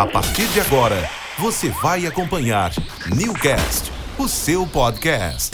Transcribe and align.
A 0.00 0.06
partir 0.06 0.48
de 0.54 0.60
agora, 0.60 0.96
você 1.38 1.68
vai 1.68 2.06
acompanhar 2.06 2.72
Newcast, 3.14 3.92
o 4.18 4.26
seu 4.26 4.66
podcast. 4.66 5.50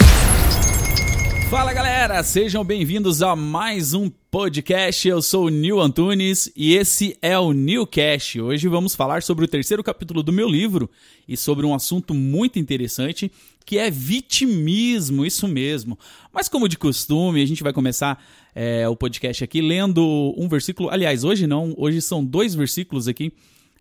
Fala 1.50 1.72
galera, 1.72 2.22
sejam 2.22 2.62
bem-vindos 2.62 3.22
a 3.22 3.34
mais 3.34 3.92
um 3.92 4.08
podcast. 4.30 5.08
Eu 5.08 5.20
sou 5.20 5.46
o 5.46 5.48
Nil 5.48 5.80
Antunes 5.80 6.48
e 6.54 6.74
esse 6.74 7.18
é 7.20 7.36
o 7.36 7.52
Newcast. 7.52 8.40
Hoje 8.40 8.68
vamos 8.68 8.94
falar 8.94 9.20
sobre 9.24 9.44
o 9.44 9.48
terceiro 9.48 9.82
capítulo 9.82 10.22
do 10.22 10.32
meu 10.32 10.48
livro 10.48 10.88
e 11.26 11.36
sobre 11.36 11.66
um 11.66 11.74
assunto 11.74 12.14
muito 12.14 12.56
interessante 12.56 13.32
que 13.64 13.78
é 13.78 13.90
vitimismo, 13.90 15.26
isso 15.26 15.48
mesmo. 15.48 15.98
Mas 16.32 16.48
como 16.48 16.68
de 16.68 16.78
costume, 16.78 17.42
a 17.42 17.46
gente 17.46 17.64
vai 17.64 17.72
começar 17.72 18.24
é, 18.54 18.88
o 18.88 18.94
podcast 18.94 19.42
aqui 19.42 19.60
lendo 19.60 20.32
um 20.38 20.48
versículo. 20.48 20.88
Aliás, 20.88 21.24
hoje 21.24 21.48
não, 21.48 21.74
hoje 21.76 22.00
são 22.00 22.24
dois 22.24 22.54
versículos 22.54 23.08
aqui 23.08 23.32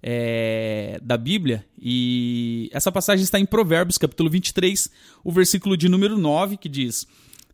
é, 0.08 1.00
da 1.02 1.18
Bíblia, 1.18 1.66
e 1.82 2.70
essa 2.72 2.92
passagem 2.92 3.24
está 3.24 3.40
em 3.40 3.46
Provérbios, 3.46 3.98
capítulo 3.98 4.30
23, 4.30 4.92
o 5.24 5.32
versículo 5.32 5.76
de 5.76 5.90
número 5.90 6.16
9, 6.16 6.58
que 6.58 6.70
diz: 6.70 7.08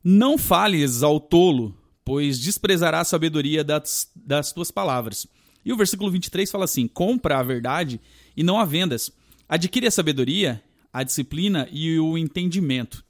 Não 0.04 0.38
fales 0.38 1.02
ao 1.02 1.18
tolo, 1.18 1.74
pois 2.04 2.38
desprezará 2.38 3.00
a 3.00 3.06
sabedoria 3.06 3.64
das, 3.64 4.12
das 4.14 4.52
tuas 4.52 4.70
palavras. 4.70 5.26
E 5.64 5.72
o 5.72 5.78
versículo 5.78 6.12
23 6.12 6.52
fala 6.52 6.66
assim: 6.66 6.90
Compra 6.90 7.38
a 7.38 7.44
verdade 7.44 8.02
e 8.36 8.44
não 8.44 8.60
a 8.60 8.66
vendas. 8.66 9.14
Adquire 9.48 9.88
a 9.88 9.92
sabedoria, 9.92 10.62
a 10.92 11.04
disciplina 11.04 11.70
e 11.72 11.98
o 12.00 12.18
entendimento. 12.18 13.02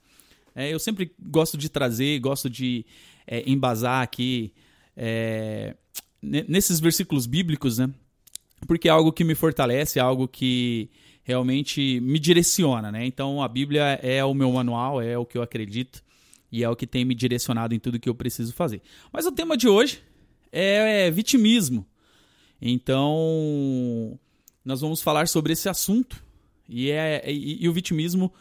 É, 0.54 0.72
eu 0.72 0.78
sempre 0.78 1.12
gosto 1.18 1.58
de 1.58 1.68
trazer, 1.68 2.20
gosto 2.20 2.48
de 2.48 2.86
é, 3.26 3.42
embasar 3.50 4.04
aqui 4.04 4.52
é, 4.96 5.74
nesses 6.22 6.78
versículos 6.78 7.26
bíblicos, 7.26 7.78
né? 7.78 7.92
Porque 8.66 8.88
é 8.88 8.90
algo 8.90 9.12
que 9.12 9.24
me 9.24 9.34
fortalece, 9.34 9.98
é 9.98 10.02
algo 10.02 10.28
que 10.28 10.90
realmente 11.24 12.00
me 12.00 12.18
direciona, 12.18 12.90
né? 12.90 13.06
Então 13.06 13.42
a 13.42 13.48
Bíblia 13.48 13.98
é 14.02 14.24
o 14.24 14.34
meu 14.34 14.50
manual, 14.52 15.00
é 15.00 15.16
o 15.16 15.24
que 15.24 15.38
eu 15.38 15.42
acredito 15.42 16.02
e 16.50 16.62
é 16.64 16.68
o 16.68 16.76
que 16.76 16.86
tem 16.86 17.04
me 17.04 17.14
direcionado 17.14 17.74
em 17.74 17.78
tudo 17.78 17.98
que 17.98 18.08
eu 18.08 18.14
preciso 18.14 18.52
fazer. 18.52 18.82
Mas 19.12 19.26
o 19.26 19.32
tema 19.32 19.56
de 19.56 19.68
hoje 19.68 20.02
é, 20.50 21.10
vitimismo. 21.10 21.86
Então 22.60 24.18
nós 24.64 24.80
vamos 24.80 25.02
falar 25.02 25.28
sobre 25.28 25.52
esse 25.52 25.68
assunto 25.68 26.22
e, 26.68 26.90
é, 26.90 27.22
e, 27.30 27.64
e 27.64 27.68
o 27.68 27.72
vitimismo 27.72 28.32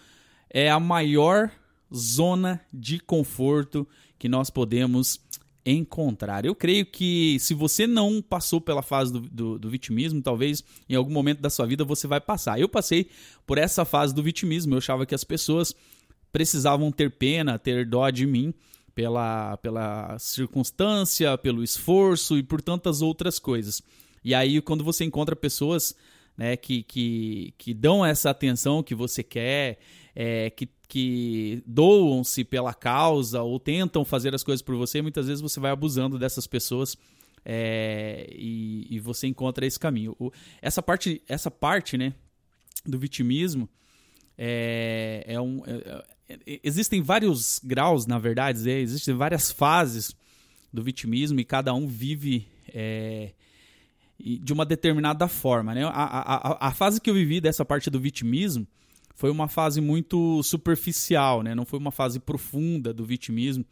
é 0.49 0.69
a 0.69 0.79
maior 0.79 1.51
zona 1.93 2.61
de 2.71 2.99
conforto 2.99 3.87
que 4.17 4.29
nós 4.29 4.49
podemos 4.49 5.19
encontrar. 5.65 6.45
Eu 6.45 6.55
creio 6.55 6.85
que 6.85 7.37
se 7.39 7.53
você 7.53 7.85
não 7.85 8.21
passou 8.21 8.59
pela 8.59 8.81
fase 8.81 9.13
do, 9.13 9.19
do, 9.21 9.59
do, 9.59 9.69
vitimismo, 9.69 10.21
talvez 10.21 10.63
em 10.89 10.95
algum 10.95 11.11
momento 11.11 11.39
da 11.39 11.49
sua 11.49 11.65
vida 11.65 11.83
você 11.83 12.07
vai 12.07 12.19
passar. 12.19 12.59
Eu 12.59 12.67
passei 12.67 13.09
por 13.45 13.57
essa 13.57 13.85
fase 13.85 14.13
do 14.13 14.23
vitimismo. 14.23 14.73
Eu 14.73 14.79
achava 14.79 15.05
que 15.05 15.15
as 15.15 15.23
pessoas 15.23 15.75
precisavam 16.31 16.91
ter 16.91 17.11
pena, 17.11 17.59
ter 17.59 17.85
dó 17.85 18.09
de 18.09 18.25
mim 18.25 18.53
pela, 18.95 19.57
pela 19.57 20.17
circunstância, 20.17 21.37
pelo 21.37 21.63
esforço 21.63 22.37
e 22.37 22.43
por 22.43 22.61
tantas 22.61 23.01
outras 23.01 23.37
coisas. 23.37 23.81
E 24.23 24.33
aí, 24.33 24.61
quando 24.61 24.83
você 24.83 25.03
encontra 25.03 25.35
pessoas 25.35 25.95
né, 26.41 26.57
que, 26.57 26.81
que, 26.81 27.53
que 27.55 27.71
dão 27.71 28.03
essa 28.03 28.31
atenção 28.31 28.81
que 28.81 28.95
você 28.95 29.21
quer, 29.21 29.77
é, 30.15 30.49
que 30.49 30.67
que 30.87 31.63
doam-se 31.65 32.43
pela 32.43 32.73
causa 32.73 33.41
ou 33.41 33.57
tentam 33.57 34.03
fazer 34.03 34.35
as 34.35 34.43
coisas 34.43 34.61
por 34.61 34.75
você, 34.75 35.01
muitas 35.01 35.27
vezes 35.27 35.39
você 35.39 35.57
vai 35.57 35.71
abusando 35.71 36.19
dessas 36.19 36.45
pessoas 36.45 36.97
é, 37.45 38.27
e, 38.29 38.87
e, 38.89 38.99
você 38.99 39.25
encontra 39.25 39.65
esse 39.65 39.79
caminho. 39.79 40.13
O, 40.19 40.31
essa 40.61 40.81
parte, 40.81 41.21
essa 41.29 41.49
parte, 41.49 41.97
né, 41.97 42.13
do 42.85 42.99
vitimismo 42.99 43.69
é, 44.37 45.23
é 45.25 45.39
um, 45.39 45.63
é, 45.65 46.03
é 46.27 46.59
existem 46.61 47.01
vários 47.01 47.61
graus, 47.63 48.05
na 48.05 48.19
verdade, 48.19 48.69
é, 48.69 48.77
existem 48.77 49.13
várias 49.13 49.49
fases 49.49 50.13
do 50.73 50.83
vitimismo 50.83 51.39
e 51.39 51.45
cada 51.45 51.73
um 51.73 51.87
vive 51.87 52.49
é, 52.67 53.31
de 54.21 54.53
uma 54.53 54.65
determinada 54.65 55.27
forma, 55.27 55.73
né? 55.73 55.83
A, 55.85 55.89
a, 55.91 56.67
a 56.67 56.71
fase 56.73 57.01
que 57.01 57.09
eu 57.09 57.13
vivi 57.13 57.41
dessa 57.41 57.65
parte 57.65 57.89
do 57.89 57.99
vitimismo 57.99 58.67
foi 59.15 59.29
uma 59.29 59.47
fase 59.47 59.81
muito 59.81 60.41
superficial, 60.43 61.43
né? 61.43 61.53
Não 61.53 61.65
foi 61.65 61.79
uma 61.79 61.91
fase 61.91 62.19
profunda 62.19 62.93
do 62.93 63.05
vitimismo. 63.05 63.65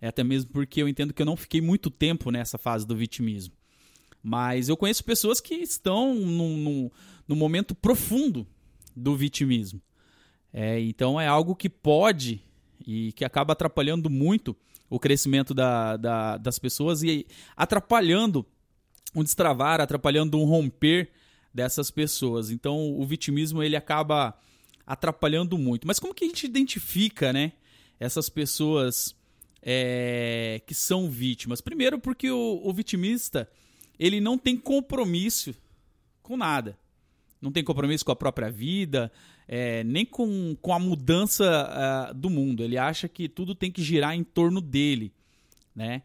É 0.00 0.08
até 0.08 0.24
mesmo 0.24 0.50
porque 0.50 0.82
eu 0.82 0.88
entendo 0.88 1.14
que 1.14 1.22
eu 1.22 1.26
não 1.26 1.36
fiquei 1.36 1.60
muito 1.60 1.90
tempo 1.90 2.30
nessa 2.30 2.58
fase 2.58 2.86
do 2.86 2.96
vitimismo. 2.96 3.54
Mas 4.22 4.68
eu 4.68 4.76
conheço 4.76 5.04
pessoas 5.04 5.40
que 5.40 5.54
estão 5.54 6.14
num, 6.14 6.56
num, 6.56 6.90
num 7.26 7.36
momento 7.36 7.74
profundo 7.74 8.46
do 8.96 9.16
vitimismo. 9.16 9.80
É, 10.52 10.80
então 10.80 11.20
é 11.20 11.26
algo 11.26 11.56
que 11.56 11.68
pode 11.68 12.42
e 12.86 13.12
que 13.12 13.24
acaba 13.24 13.52
atrapalhando 13.52 14.10
muito 14.10 14.56
o 14.90 15.00
crescimento 15.00 15.54
da, 15.54 15.96
da, 15.96 16.36
das 16.36 16.58
pessoas 16.58 17.02
e 17.02 17.26
atrapalhando 17.56 18.46
um 19.14 19.22
destravar, 19.22 19.80
atrapalhando 19.80 20.38
um 20.38 20.44
romper 20.44 21.10
dessas 21.52 21.90
pessoas. 21.90 22.50
Então 22.50 22.98
o 22.98 23.04
vitimismo 23.04 23.62
ele 23.62 23.76
acaba 23.76 24.36
atrapalhando 24.86 25.58
muito. 25.58 25.86
Mas 25.86 25.98
como 25.98 26.14
que 26.14 26.24
a 26.24 26.28
gente 26.28 26.46
identifica, 26.46 27.32
né, 27.32 27.52
essas 28.00 28.28
pessoas 28.28 29.14
é, 29.62 30.60
que 30.66 30.74
são 30.74 31.10
vítimas? 31.10 31.60
Primeiro, 31.60 31.98
porque 31.98 32.30
o, 32.30 32.60
o 32.64 32.72
vitimista 32.72 33.48
ele 33.98 34.20
não 34.20 34.38
tem 34.38 34.56
compromisso 34.56 35.54
com 36.22 36.36
nada. 36.36 36.78
Não 37.40 37.50
tem 37.50 37.64
compromisso 37.64 38.04
com 38.04 38.12
a 38.12 38.16
própria 38.16 38.50
vida, 38.50 39.10
é, 39.48 39.82
nem 39.82 40.06
com, 40.06 40.56
com 40.62 40.72
a 40.72 40.78
mudança 40.78 42.10
uh, 42.10 42.14
do 42.14 42.30
mundo. 42.30 42.62
Ele 42.62 42.78
acha 42.78 43.08
que 43.08 43.28
tudo 43.28 43.54
tem 43.54 43.70
que 43.70 43.82
girar 43.82 44.14
em 44.14 44.22
torno 44.22 44.60
dele, 44.60 45.12
né? 45.74 46.02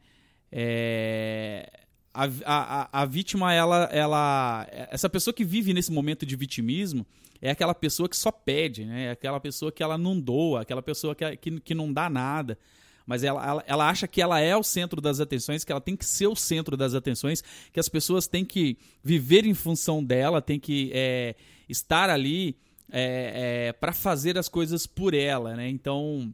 É, 0.51 1.76
a, 2.17 2.29
a, 2.45 3.01
a 3.01 3.05
vítima, 3.05 3.53
ela, 3.53 3.83
ela, 3.91 4.67
essa 4.71 5.07
pessoa 5.07 5.31
que 5.31 5.45
vive 5.45 5.71
nesse 5.71 5.91
momento 5.91 6.25
de 6.25 6.35
vitimismo, 6.35 7.05
é 7.39 7.51
aquela 7.51 7.75
pessoa 7.75 8.09
que 8.09 8.17
só 8.17 8.31
pede, 8.31 8.85
né? 8.85 9.05
É 9.05 9.11
aquela 9.11 9.39
pessoa 9.39 9.71
que 9.71 9.83
ela 9.83 9.99
não 9.99 10.19
doa, 10.19 10.61
aquela 10.61 10.81
pessoa 10.81 11.13
que, 11.13 11.37
que, 11.37 11.59
que 11.59 11.75
não 11.75 11.93
dá 11.93 12.09
nada. 12.09 12.57
Mas 13.05 13.23
ela, 13.23 13.45
ela, 13.45 13.63
ela, 13.67 13.89
acha 13.89 14.07
que 14.07 14.19
ela 14.19 14.39
é 14.39 14.57
o 14.57 14.63
centro 14.63 14.99
das 14.99 15.19
atenções, 15.19 15.63
que 15.63 15.71
ela 15.71 15.79
tem 15.79 15.95
que 15.95 16.05
ser 16.05 16.25
o 16.25 16.35
centro 16.35 16.75
das 16.75 16.95
atenções, 16.95 17.43
que 17.71 17.79
as 17.79 17.87
pessoas 17.87 18.27
têm 18.27 18.43
que 18.43 18.79
viver 19.03 19.45
em 19.45 19.53
função 19.53 20.03
dela, 20.03 20.41
têm 20.41 20.59
que 20.59 20.89
é, 20.93 21.35
estar 21.69 22.09
ali 22.09 22.57
é, 22.91 23.67
é, 23.67 23.73
para 23.73 23.93
fazer 23.93 24.39
as 24.39 24.49
coisas 24.49 24.87
por 24.87 25.13
ela, 25.13 25.55
né? 25.55 25.69
Então, 25.69 26.33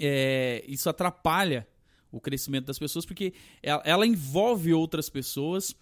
é, 0.00 0.64
isso 0.66 0.90
atrapalha 0.90 1.66
o 2.10 2.20
crescimento 2.20 2.66
das 2.66 2.78
pessoas, 2.78 3.04
porque 3.04 3.34
ela, 3.62 3.82
ela 3.84 4.06
envolve 4.06 4.72
outras 4.72 5.08
pessoas 5.08 5.74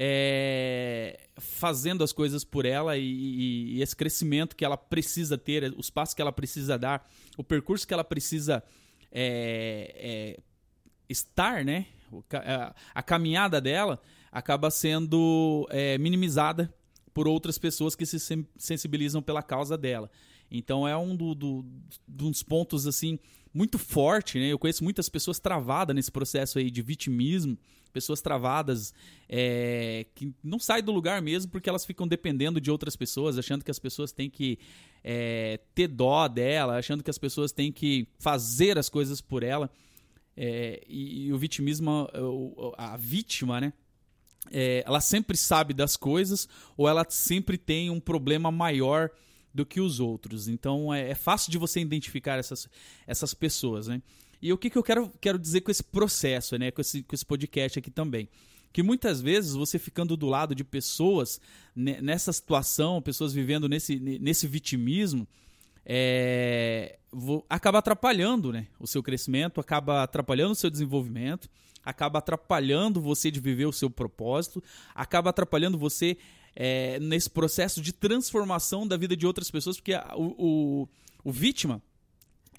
é, 0.00 1.18
fazendo 1.36 2.04
as 2.04 2.12
coisas 2.12 2.44
por 2.44 2.64
ela 2.64 2.96
e, 2.96 3.02
e, 3.02 3.76
e, 3.76 3.82
esse 3.82 3.96
crescimento 3.96 4.54
que 4.54 4.64
ela 4.64 4.76
precisa 4.76 5.36
ter, 5.36 5.74
os 5.76 5.90
passos 5.90 6.14
que 6.14 6.22
ela 6.22 6.32
precisa 6.32 6.78
dar, 6.78 7.08
o 7.36 7.42
percurso 7.42 7.86
que 7.86 7.92
ela 7.92 8.04
precisa 8.04 8.62
é, 9.10 9.94
é, 9.96 10.40
estar, 11.08 11.64
né? 11.64 11.86
A, 12.94 13.02
caminhada 13.02 13.60
dela 13.60 14.00
acaba 14.30 14.70
sendo 14.70 15.66
é, 15.70 15.98
minimizada 15.98 16.72
por 17.12 17.26
outras 17.26 17.58
pessoas 17.58 17.96
que 17.96 18.06
se 18.06 18.18
sensibilizam 18.56 19.20
pela 19.20 19.42
causa 19.42 19.76
dela. 19.76 20.10
Então 20.50 20.86
é 20.86 20.96
um 20.96 21.14
do, 21.16 21.34
do, 21.34 21.64
dos 22.06 22.42
pontos 22.42 22.86
assim 22.86 23.18
muito 23.58 23.76
forte, 23.76 24.38
né? 24.38 24.46
Eu 24.46 24.58
conheço 24.58 24.84
muitas 24.84 25.08
pessoas 25.08 25.40
travadas 25.40 25.94
nesse 25.94 26.12
processo 26.12 26.60
aí 26.60 26.70
de 26.70 26.80
vitimismo, 26.80 27.58
pessoas 27.92 28.20
travadas 28.20 28.94
é, 29.28 30.06
que 30.14 30.32
não 30.44 30.60
saem 30.60 30.84
do 30.84 30.92
lugar 30.92 31.20
mesmo 31.20 31.50
porque 31.50 31.68
elas 31.68 31.84
ficam 31.84 32.06
dependendo 32.06 32.60
de 32.60 32.70
outras 32.70 32.94
pessoas, 32.94 33.36
achando 33.36 33.64
que 33.64 33.70
as 33.70 33.78
pessoas 33.80 34.12
têm 34.12 34.30
que 34.30 34.60
é, 35.02 35.58
ter 35.74 35.88
dó 35.88 36.28
dela, 36.28 36.78
achando 36.78 37.02
que 37.02 37.10
as 37.10 37.18
pessoas 37.18 37.50
têm 37.50 37.72
que 37.72 38.06
fazer 38.20 38.78
as 38.78 38.88
coisas 38.88 39.20
por 39.20 39.42
ela. 39.42 39.68
É, 40.36 40.80
e, 40.86 41.26
e, 41.26 41.32
o 41.32 41.36
vitimismo, 41.36 42.08
a 42.76 42.96
vítima, 42.96 43.60
né? 43.60 43.72
É, 44.52 44.84
ela 44.86 45.00
sempre 45.00 45.36
sabe 45.36 45.74
das 45.74 45.96
coisas 45.96 46.48
ou 46.76 46.88
ela 46.88 47.04
sempre 47.08 47.58
tem 47.58 47.90
um 47.90 47.98
problema 47.98 48.52
maior 48.52 49.10
do 49.52 49.66
que 49.66 49.80
os 49.80 50.00
outros. 50.00 50.48
Então 50.48 50.92
é, 50.92 51.10
é 51.10 51.14
fácil 51.14 51.50
de 51.50 51.58
você 51.58 51.80
identificar 51.80 52.38
essas, 52.38 52.68
essas 53.06 53.34
pessoas, 53.34 53.88
né? 53.88 54.02
E 54.40 54.52
o 54.52 54.58
que, 54.58 54.70
que 54.70 54.78
eu 54.78 54.82
quero, 54.82 55.10
quero 55.20 55.38
dizer 55.38 55.62
com 55.62 55.70
esse 55.70 55.82
processo, 55.82 56.56
né? 56.56 56.70
Com 56.70 56.80
esse, 56.80 57.02
com 57.02 57.14
esse 57.14 57.24
podcast 57.24 57.78
aqui 57.78 57.90
também. 57.90 58.28
Que 58.72 58.82
muitas 58.82 59.20
vezes 59.20 59.54
você 59.54 59.78
ficando 59.78 60.16
do 60.16 60.26
lado 60.26 60.54
de 60.54 60.62
pessoas 60.62 61.40
nessa 61.74 62.32
situação, 62.32 63.00
pessoas 63.00 63.32
vivendo 63.32 63.68
nesse, 63.68 63.98
nesse 63.98 64.46
vitimismo, 64.46 65.26
é, 65.90 66.98
acaba 67.48 67.78
atrapalhando 67.78 68.52
né, 68.52 68.66
o 68.78 68.86
seu 68.86 69.02
crescimento, 69.02 69.58
acaba 69.58 70.02
atrapalhando 70.02 70.52
o 70.52 70.54
seu 70.54 70.68
desenvolvimento, 70.68 71.48
acaba 71.82 72.18
atrapalhando 72.18 73.00
você 73.00 73.30
de 73.30 73.40
viver 73.40 73.64
o 73.64 73.72
seu 73.72 73.88
propósito, 73.88 74.62
acaba 74.94 75.30
atrapalhando 75.30 75.78
você 75.78 76.18
é, 76.54 76.98
nesse 77.00 77.30
processo 77.30 77.80
de 77.80 77.92
transformação 77.92 78.86
da 78.86 78.96
vida 78.96 79.16
de 79.16 79.26
outras 79.26 79.50
pessoas, 79.50 79.76
porque 79.76 79.94
a, 79.94 80.14
o, 80.16 80.34
o, 80.38 80.88
o 81.24 81.32
vítima, 81.32 81.82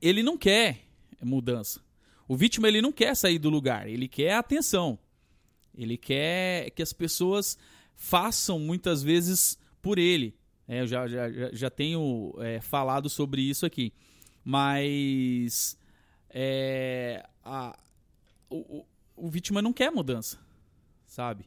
ele 0.01 0.23
não 0.23 0.37
quer 0.37 0.85
mudança. 1.21 1.81
O 2.27 2.35
vítima, 2.35 2.67
ele 2.67 2.81
não 2.81 2.91
quer 2.91 3.15
sair 3.15 3.39
do 3.39 3.49
lugar, 3.49 3.87
ele 3.89 4.07
quer 4.07 4.33
atenção. 4.33 4.97
Ele 5.75 5.97
quer 5.97 6.69
que 6.71 6.81
as 6.81 6.93
pessoas 6.93 7.57
façam 7.95 8.59
muitas 8.59 9.01
vezes 9.01 9.57
por 9.81 9.97
ele. 9.97 10.35
É, 10.67 10.81
eu 10.81 10.87
já, 10.87 11.07
já, 11.07 11.29
já 11.51 11.69
tenho 11.69 12.33
é, 12.39 12.61
falado 12.61 13.09
sobre 13.09 13.41
isso 13.41 13.65
aqui. 13.65 13.93
Mas 14.43 15.77
é, 16.29 17.25
a, 17.43 17.77
o, 18.49 18.85
o 19.15 19.29
vítima 19.29 19.61
não 19.61 19.73
quer 19.73 19.91
mudança, 19.91 20.39
sabe? 21.05 21.45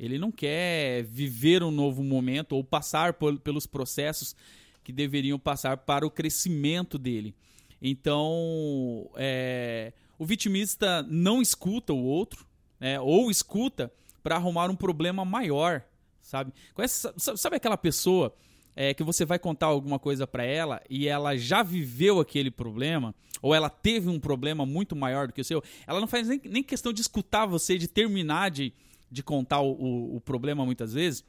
Ele 0.00 0.18
não 0.18 0.32
quer 0.32 1.04
viver 1.04 1.62
um 1.62 1.70
novo 1.70 2.02
momento 2.02 2.56
ou 2.56 2.64
passar 2.64 3.12
por, 3.12 3.38
pelos 3.38 3.66
processos 3.66 4.34
que 4.82 4.92
deveriam 4.92 5.38
passar 5.38 5.76
para 5.76 6.06
o 6.06 6.10
crescimento 6.10 6.96
dele. 6.96 7.34
Então, 7.82 9.10
é, 9.14 9.92
o 10.18 10.24
vitimista 10.24 11.02
não 11.02 11.42
escuta 11.42 11.92
o 11.92 12.02
outro, 12.02 12.46
né, 12.80 12.98
ou 12.98 13.30
escuta 13.30 13.92
para 14.22 14.36
arrumar 14.36 14.70
um 14.70 14.76
problema 14.76 15.22
maior, 15.22 15.82
sabe? 16.22 16.52
Sabe 16.86 17.56
aquela 17.56 17.76
pessoa 17.76 18.34
é, 18.74 18.94
que 18.94 19.02
você 19.02 19.26
vai 19.26 19.38
contar 19.38 19.66
alguma 19.66 19.98
coisa 19.98 20.26
para 20.26 20.44
ela 20.44 20.80
e 20.88 21.08
ela 21.08 21.36
já 21.36 21.62
viveu 21.62 22.20
aquele 22.20 22.50
problema, 22.50 23.14
ou 23.42 23.54
ela 23.54 23.68
teve 23.68 24.08
um 24.08 24.18
problema 24.18 24.64
muito 24.64 24.96
maior 24.96 25.26
do 25.26 25.34
que 25.34 25.42
o 25.42 25.44
seu, 25.44 25.62
ela 25.86 26.00
não 26.00 26.06
faz 26.06 26.26
nem, 26.26 26.40
nem 26.44 26.62
questão 26.62 26.90
de 26.90 27.02
escutar 27.02 27.44
você, 27.44 27.76
de 27.76 27.86
terminar 27.86 28.50
de, 28.50 28.72
de 29.10 29.22
contar 29.22 29.60
o, 29.60 30.16
o, 30.16 30.20
problema 30.20 30.64
muitas 30.64 30.92
vezes. 30.92 31.24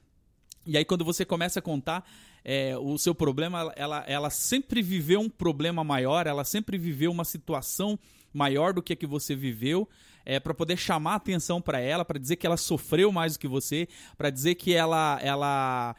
E 0.65 0.77
aí, 0.77 0.85
quando 0.85 1.03
você 1.03 1.25
começa 1.25 1.59
a 1.59 1.61
contar 1.61 2.07
é, 2.43 2.77
o 2.77 2.97
seu 2.97 3.15
problema, 3.15 3.73
ela, 3.75 4.03
ela 4.07 4.29
sempre 4.29 4.81
viveu 4.81 5.19
um 5.19 5.29
problema 5.29 5.83
maior, 5.83 6.27
ela 6.27 6.43
sempre 6.43 6.77
viveu 6.77 7.11
uma 7.11 7.25
situação 7.25 7.97
maior 8.33 8.73
do 8.73 8.81
que 8.81 8.93
a 8.93 8.95
que 8.95 9.07
você 9.07 9.35
viveu, 9.35 9.89
é, 10.23 10.39
para 10.39 10.53
poder 10.53 10.77
chamar 10.77 11.15
atenção 11.15 11.59
para 11.61 11.79
ela, 11.79 12.05
para 12.05 12.19
dizer 12.19 12.35
que 12.35 12.45
ela 12.45 12.57
sofreu 12.57 13.11
mais 13.11 13.33
do 13.33 13.39
que 13.39 13.47
você, 13.47 13.87
para 14.17 14.29
dizer 14.29 14.55
que 14.55 14.73
ela, 14.73 15.19
ela 15.21 15.95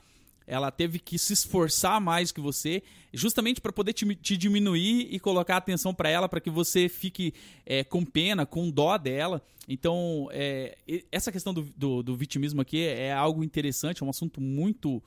ela 0.52 0.70
teve 0.70 0.98
que 0.98 1.18
se 1.18 1.32
esforçar 1.32 1.98
mais 1.98 2.30
que 2.30 2.38
você, 2.38 2.82
justamente 3.10 3.58
para 3.58 3.72
poder 3.72 3.94
te, 3.94 4.14
te, 4.16 4.36
diminuir 4.36 5.08
e 5.10 5.18
colocar 5.18 5.56
atenção 5.56 5.94
para 5.94 6.10
ela, 6.10 6.28
para 6.28 6.42
que 6.42 6.50
você 6.50 6.90
fique 6.90 7.32
é, 7.64 7.82
com 7.82 8.04
pena, 8.04 8.44
com 8.44 8.70
dó 8.70 8.98
dela. 8.98 9.42
Então, 9.66 10.28
é, 10.30 10.76
essa 11.10 11.32
questão 11.32 11.54
do, 11.54 11.62
do, 11.74 12.02
do, 12.02 12.14
vitimismo 12.14 12.60
aqui 12.60 12.82
é 12.82 13.10
algo 13.10 13.42
interessante, 13.42 14.02
é 14.02 14.06
um 14.06 14.10
assunto 14.10 14.42
muito 14.42 15.02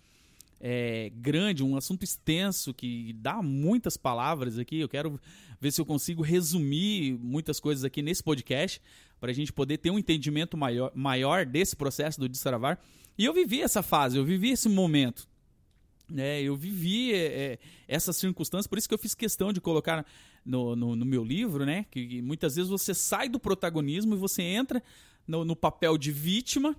é, 0.59 1.11
grande, 1.15 1.63
um 1.63 1.77
assunto 1.77 2.01
extenso 2.01 2.73
que 2.73 3.13
dá 3.13 3.39
muitas 3.39 3.95
palavras 3.95 4.57
aqui. 4.57 4.79
Eu 4.79 4.89
quero 4.89 5.21
ver 5.61 5.71
se 5.71 5.79
eu 5.79 5.85
consigo 5.85 6.23
resumir 6.23 7.19
muitas 7.19 7.59
coisas 7.59 7.83
aqui 7.83 8.01
nesse 8.01 8.23
podcast, 8.23 8.81
para 9.19 9.29
a 9.29 9.35
gente 9.35 9.53
poder 9.53 9.77
ter 9.77 9.91
um 9.91 9.99
entendimento 9.99 10.57
maior, 10.57 10.91
maior 10.95 11.45
desse 11.45 11.75
processo 11.75 12.19
do 12.19 12.27
destravar. 12.27 12.79
E 13.15 13.25
eu 13.25 13.33
vivi 13.33 13.61
essa 13.61 13.83
fase, 13.83 14.17
eu 14.17 14.25
vivi 14.25 14.49
esse 14.49 14.67
momento. 14.67 15.34
É, 16.15 16.41
eu 16.41 16.55
vivi 16.55 17.13
é, 17.13 17.17
é, 17.17 17.59
essa 17.87 18.13
circunstância, 18.13 18.69
por 18.69 18.77
isso 18.77 18.87
que 18.87 18.93
eu 18.93 18.99
fiz 18.99 19.15
questão 19.15 19.51
de 19.51 19.59
colocar 19.59 20.05
no, 20.45 20.75
no, 20.75 20.95
no 20.95 21.05
meu 21.05 21.23
livro, 21.23 21.65
né? 21.65 21.85
Que, 21.89 22.05
que, 22.05 22.21
muitas 22.21 22.55
vezes 22.55 22.69
você 22.69 22.93
sai 22.93 23.27
do 23.27 23.39
protagonismo 23.39 24.13
e 24.13 24.17
você 24.17 24.43
entra 24.43 24.83
no, 25.27 25.43
no, 25.43 25.55
papel 25.55 25.97
de 25.97 26.11
vítima, 26.11 26.75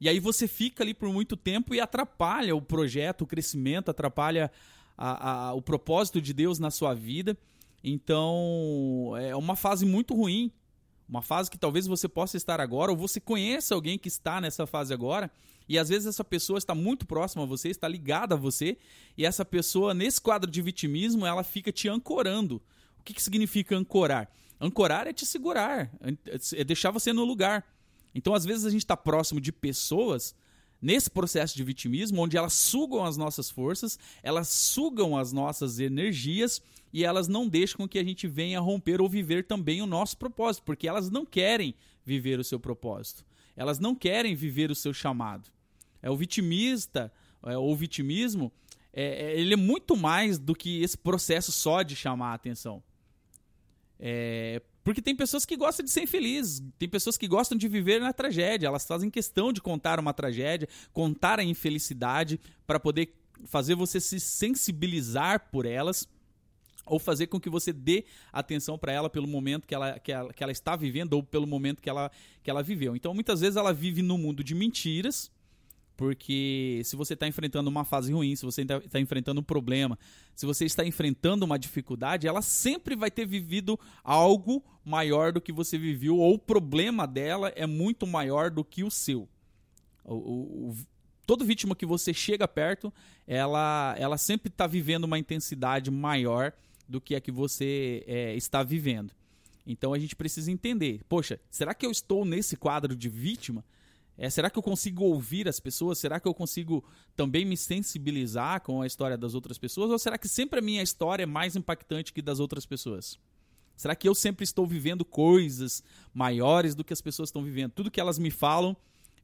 e 0.00 0.08
aí 0.08 0.18
você 0.18 0.48
fica 0.48 0.82
ali 0.82 0.94
por 0.94 1.08
muito 1.12 1.36
tempo 1.36 1.74
e 1.74 1.80
atrapalha 1.80 2.56
o 2.56 2.62
projeto, 2.62 3.22
o 3.22 3.26
crescimento, 3.26 3.90
atrapalha 3.90 4.50
a, 4.96 5.48
a, 5.48 5.54
o 5.54 5.60
propósito 5.60 6.20
de 6.20 6.32
Deus 6.32 6.58
na 6.58 6.70
sua 6.70 6.94
vida. 6.94 7.36
Então 7.82 9.12
é 9.20 9.36
uma 9.36 9.56
fase 9.56 9.84
muito 9.84 10.14
ruim 10.14 10.50
uma 11.08 11.22
fase 11.22 11.50
que 11.50 11.58
talvez 11.58 11.86
você 11.86 12.08
possa 12.08 12.36
estar 12.36 12.60
agora, 12.60 12.90
ou 12.90 12.96
você 12.96 13.20
conheça 13.20 13.74
alguém 13.74 13.98
que 13.98 14.08
está 14.08 14.40
nessa 14.40 14.66
fase 14.66 14.92
agora, 14.92 15.30
e 15.68 15.78
às 15.78 15.88
vezes 15.88 16.06
essa 16.06 16.24
pessoa 16.24 16.58
está 16.58 16.74
muito 16.74 17.06
próxima 17.06 17.42
a 17.42 17.46
você, 17.46 17.68
está 17.68 17.88
ligada 17.88 18.34
a 18.34 18.38
você, 18.38 18.76
e 19.16 19.24
essa 19.24 19.44
pessoa, 19.44 19.94
nesse 19.94 20.20
quadro 20.20 20.50
de 20.50 20.60
vitimismo, 20.60 21.26
ela 21.26 21.42
fica 21.42 21.72
te 21.72 21.88
ancorando. 21.88 22.62
O 22.98 23.02
que, 23.02 23.14
que 23.14 23.22
significa 23.22 23.76
ancorar? 23.76 24.30
Ancorar 24.60 25.06
é 25.06 25.12
te 25.12 25.26
segurar, 25.26 25.90
é 26.54 26.64
deixar 26.64 26.90
você 26.90 27.12
no 27.12 27.24
lugar. 27.24 27.66
Então, 28.14 28.34
às 28.34 28.44
vezes, 28.44 28.64
a 28.64 28.70
gente 28.70 28.84
está 28.84 28.96
próximo 28.96 29.40
de 29.40 29.52
pessoas 29.52 30.34
nesse 30.80 31.10
processo 31.10 31.56
de 31.56 31.64
vitimismo, 31.64 32.20
onde 32.20 32.36
elas 32.36 32.52
sugam 32.52 33.04
as 33.04 33.16
nossas 33.16 33.50
forças, 33.50 33.98
elas 34.22 34.48
sugam 34.48 35.16
as 35.16 35.32
nossas 35.32 35.80
energias 35.80 36.60
e 36.92 37.04
elas 37.04 37.26
não 37.26 37.48
deixam 37.48 37.88
que 37.88 37.98
a 37.98 38.04
gente 38.04 38.28
venha 38.28 38.60
romper 38.60 39.00
ou 39.00 39.08
viver 39.08 39.46
também 39.46 39.80
o 39.80 39.86
nosso 39.86 40.16
propósito, 40.18 40.62
porque 40.64 40.86
elas 40.86 41.10
não 41.10 41.24
querem 41.24 41.74
viver 42.04 42.38
o 42.38 42.44
seu 42.44 42.60
propósito. 42.60 43.24
Elas 43.56 43.78
não 43.78 43.94
querem 43.94 44.34
viver 44.34 44.70
o 44.70 44.74
seu 44.74 44.92
chamado. 44.92 45.48
É 46.02 46.10
o 46.10 46.16
vitimista 46.16 47.12
é, 47.42 47.56
ou 47.56 47.74
vitimismo, 47.76 48.52
é, 48.92 49.32
é, 49.32 49.40
ele 49.40 49.54
é 49.54 49.56
muito 49.56 49.96
mais 49.96 50.38
do 50.38 50.54
que 50.54 50.82
esse 50.82 50.96
processo 50.96 51.50
só 51.50 51.82
de 51.82 51.96
chamar 51.96 52.30
a 52.30 52.34
atenção. 52.34 52.82
É, 53.98 54.62
porque 54.82 55.02
tem 55.02 55.16
pessoas 55.16 55.44
que 55.44 55.56
gostam 55.56 55.84
de 55.84 55.90
ser 55.90 56.02
infelizes, 56.02 56.62
tem 56.78 56.88
pessoas 56.88 57.16
que 57.16 57.26
gostam 57.26 57.56
de 57.56 57.66
viver 57.68 58.00
na 58.00 58.12
tragédia, 58.12 58.66
elas 58.66 58.86
fazem 58.86 59.10
questão 59.10 59.52
de 59.52 59.60
contar 59.60 59.98
uma 59.98 60.12
tragédia, 60.12 60.68
contar 60.92 61.40
a 61.40 61.44
infelicidade 61.44 62.38
para 62.66 62.78
poder 62.78 63.14
fazer 63.46 63.74
você 63.74 63.98
se 63.98 64.20
sensibilizar 64.20 65.50
por 65.50 65.66
elas 65.66 66.06
ou 66.86 66.98
fazer 66.98 67.26
com 67.26 67.40
que 67.40 67.50
você 67.50 67.72
dê 67.72 68.04
atenção 68.32 68.78
para 68.78 68.92
ela 68.92 69.08
pelo 69.08 69.26
momento 69.26 69.66
que 69.66 69.74
ela, 69.74 69.98
que, 69.98 70.12
ela, 70.12 70.32
que 70.32 70.42
ela 70.42 70.52
está 70.52 70.76
vivendo 70.76 71.14
ou 71.14 71.22
pelo 71.22 71.46
momento 71.46 71.80
que 71.80 71.88
ela, 71.88 72.10
que 72.42 72.50
ela 72.50 72.62
viveu. 72.62 72.94
Então, 72.94 73.14
muitas 73.14 73.40
vezes 73.40 73.56
ela 73.56 73.72
vive 73.72 74.02
no 74.02 74.18
mundo 74.18 74.44
de 74.44 74.54
mentiras, 74.54 75.30
porque 75.96 76.82
se 76.84 76.96
você 76.96 77.14
está 77.14 77.26
enfrentando 77.26 77.70
uma 77.70 77.84
fase 77.84 78.12
ruim, 78.12 78.34
se 78.34 78.44
você 78.44 78.62
está 78.62 78.80
tá 78.80 79.00
enfrentando 79.00 79.40
um 79.40 79.44
problema, 79.44 79.98
se 80.34 80.44
você 80.44 80.64
está 80.64 80.84
enfrentando 80.84 81.44
uma 81.44 81.58
dificuldade, 81.58 82.26
ela 82.26 82.42
sempre 82.42 82.96
vai 82.96 83.10
ter 83.10 83.26
vivido 83.26 83.78
algo 84.02 84.62
maior 84.84 85.32
do 85.32 85.40
que 85.40 85.52
você 85.52 85.78
viveu, 85.78 86.18
ou 86.18 86.34
o 86.34 86.38
problema 86.38 87.06
dela 87.06 87.52
é 87.54 87.66
muito 87.66 88.06
maior 88.06 88.50
do 88.50 88.64
que 88.64 88.82
o 88.82 88.90
seu. 88.90 89.28
O, 90.04 90.14
o, 90.14 90.70
o, 90.70 90.76
todo 91.24 91.44
vítima 91.44 91.76
que 91.76 91.86
você 91.86 92.12
chega 92.12 92.46
perto, 92.46 92.92
ela, 93.26 93.94
ela 93.96 94.18
sempre 94.18 94.48
está 94.48 94.66
vivendo 94.66 95.04
uma 95.04 95.18
intensidade 95.18 95.90
maior 95.90 96.52
do 96.88 97.00
que 97.00 97.14
a 97.14 97.20
que 97.20 97.30
você 97.30 98.04
é, 98.06 98.34
está 98.34 98.62
vivendo. 98.62 99.12
Então 99.66 99.92
a 99.92 99.98
gente 99.98 100.14
precisa 100.14 100.50
entender: 100.50 101.02
poxa, 101.08 101.40
será 101.50 101.74
que 101.74 101.86
eu 101.86 101.90
estou 101.90 102.24
nesse 102.24 102.56
quadro 102.56 102.94
de 102.94 103.08
vítima? 103.08 103.64
É, 104.16 104.30
será 104.30 104.48
que 104.48 104.58
eu 104.58 104.62
consigo 104.62 105.02
ouvir 105.04 105.48
as 105.48 105.58
pessoas? 105.58 105.98
Será 105.98 106.20
que 106.20 106.28
eu 106.28 106.34
consigo 106.34 106.84
também 107.16 107.44
me 107.44 107.56
sensibilizar 107.56 108.60
com 108.60 108.80
a 108.80 108.86
história 108.86 109.18
das 109.18 109.34
outras 109.34 109.58
pessoas? 109.58 109.90
Ou 109.90 109.98
será 109.98 110.16
que 110.16 110.28
sempre 110.28 110.60
a 110.60 110.62
minha 110.62 110.82
história 110.82 111.24
é 111.24 111.26
mais 111.26 111.56
impactante 111.56 112.12
que 112.12 112.22
das 112.22 112.38
outras 112.38 112.64
pessoas? 112.64 113.18
Será 113.76 113.96
que 113.96 114.08
eu 114.08 114.14
sempre 114.14 114.44
estou 114.44 114.66
vivendo 114.66 115.04
coisas 115.04 115.82
maiores 116.12 116.76
do 116.76 116.84
que 116.84 116.92
as 116.92 117.00
pessoas 117.00 117.28
estão 117.28 117.42
vivendo? 117.42 117.72
Tudo 117.72 117.90
que 117.90 118.00
elas 118.00 118.18
me 118.18 118.30
falam, 118.30 118.76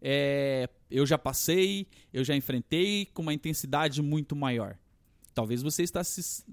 é, 0.03 0.69
eu 0.91 1.07
já 1.07 1.17
passei, 1.17 1.87
eu 2.13 2.25
já 2.25 2.35
enfrentei 2.35 3.07
com 3.07 3.23
uma 3.23 3.35
intensidade 3.35 4.03
muito 4.03 4.35
maior. 4.35 4.77
Talvez 5.33 5.63
você 5.63 5.85
está 5.85 6.03
se, 6.03 6.45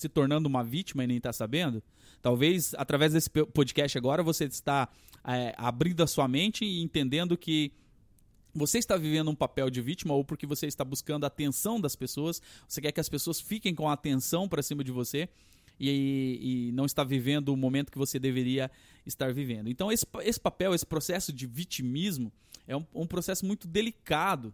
se 0.00 0.08
tornando 0.08 0.48
uma 0.48 0.64
vítima 0.64 1.04
e 1.04 1.06
nem 1.06 1.18
está 1.18 1.30
sabendo. 1.30 1.82
Talvez 2.22 2.74
através 2.78 3.12
desse 3.12 3.28
podcast 3.28 3.98
agora 3.98 4.22
você 4.22 4.44
está 4.46 4.88
é, 5.24 5.54
abrindo 5.58 6.02
a 6.02 6.06
sua 6.06 6.26
mente 6.26 6.64
e 6.64 6.80
entendendo 6.80 7.36
que 7.36 7.70
você 8.54 8.78
está 8.78 8.96
vivendo 8.96 9.30
um 9.30 9.34
papel 9.34 9.68
de 9.68 9.82
vítima 9.82 10.14
ou 10.14 10.24
porque 10.24 10.46
você 10.46 10.66
está 10.66 10.82
buscando 10.82 11.24
a 11.24 11.26
atenção 11.26 11.78
das 11.78 11.94
pessoas, 11.94 12.40
você 12.66 12.80
quer 12.80 12.92
que 12.92 13.00
as 13.00 13.10
pessoas 13.10 13.40
fiquem 13.40 13.74
com 13.74 13.90
a 13.90 13.92
atenção 13.92 14.48
para 14.48 14.62
cima 14.62 14.82
de 14.82 14.90
você 14.90 15.28
e, 15.78 16.68
e, 16.68 16.72
não 16.72 16.86
está 16.86 17.04
vivendo 17.04 17.50
o 17.50 17.56
momento 17.56 17.92
que 17.92 17.98
você 17.98 18.18
deveria 18.18 18.70
estar 19.04 19.32
vivendo. 19.32 19.68
Então, 19.68 19.92
esse, 19.92 20.06
esse 20.22 20.40
papel, 20.40 20.74
esse 20.74 20.84
processo 20.84 21.32
de 21.32 21.46
vitimismo 21.46 22.32
é 22.66 22.76
um, 22.76 22.86
um 22.94 23.06
processo 23.06 23.46
muito 23.46 23.68
delicado, 23.68 24.52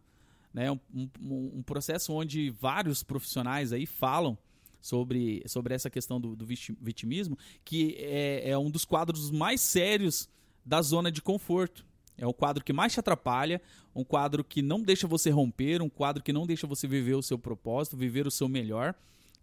né? 0.53 0.71
Um, 0.71 0.79
um, 0.95 1.53
um, 1.59 1.62
processo 1.62 2.12
onde 2.12 2.50
vários 2.50 3.03
profissionais 3.03 3.73
aí 3.73 3.87
falam 3.87 4.38
sobre, 4.87 5.43
sobre 5.47 5.75
essa 5.75 5.90
questão 5.90 6.21
do, 6.21 6.37
do 6.37 6.47
vitimismo, 6.47 7.37
que 7.64 7.97
é, 7.99 8.50
é 8.50 8.59
um 8.59 8.71
dos 8.71 8.85
quadros 8.85 9.31
mais 9.31 9.61
sérios 9.61 10.28
da 10.64 10.81
zona 10.81 11.11
de 11.11 11.21
conforto. 11.21 11.85
É 12.16 12.26
o 12.26 12.33
quadro 12.33 12.64
que 12.64 12.73
mais 12.73 12.93
te 12.93 13.00
atrapalha, 13.00 13.61
um 13.95 14.05
quadro 14.05 14.43
que 14.43 14.62
não 14.62 14.81
deixa 14.81 15.07
você 15.07 15.28
romper, 15.28 15.83
um 15.83 15.88
quadro 15.88 16.23
que 16.23 16.33
não 16.33 16.47
deixa 16.47 16.66
você 16.66 16.87
viver 16.87 17.14
o 17.14 17.23
seu 17.23 17.38
propósito, 17.38 17.97
viver 17.97 18.26
o 18.26 18.31
seu 18.31 18.49
melhor, 18.49 18.95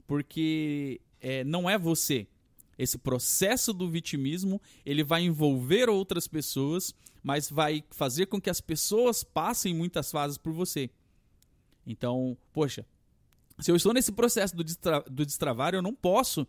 porque 0.07 0.99
é, 1.21 1.43
não 1.43 1.69
é 1.69 1.77
você. 1.77 2.25
Esse 2.77 2.97
processo 2.97 3.71
do 3.73 3.89
vitimismo 3.89 4.59
ele 4.85 5.03
vai 5.03 5.23
envolver 5.23 5.87
outras 5.89 6.27
pessoas, 6.27 6.95
mas 7.21 7.49
vai 7.49 7.83
fazer 7.91 8.25
com 8.25 8.41
que 8.41 8.49
as 8.49 8.59
pessoas 8.59 9.23
passem 9.23 9.73
muitas 9.73 10.09
fases 10.09 10.37
por 10.37 10.51
você. 10.51 10.89
Então, 11.85 12.35
poxa, 12.51 12.85
se 13.59 13.71
eu 13.71 13.75
estou 13.75 13.93
nesse 13.93 14.11
processo 14.11 14.55
do, 14.55 14.63
destra 14.63 15.01
do 15.01 15.25
destravar, 15.25 15.73
eu 15.73 15.81
não 15.81 15.93
posso 15.93 16.47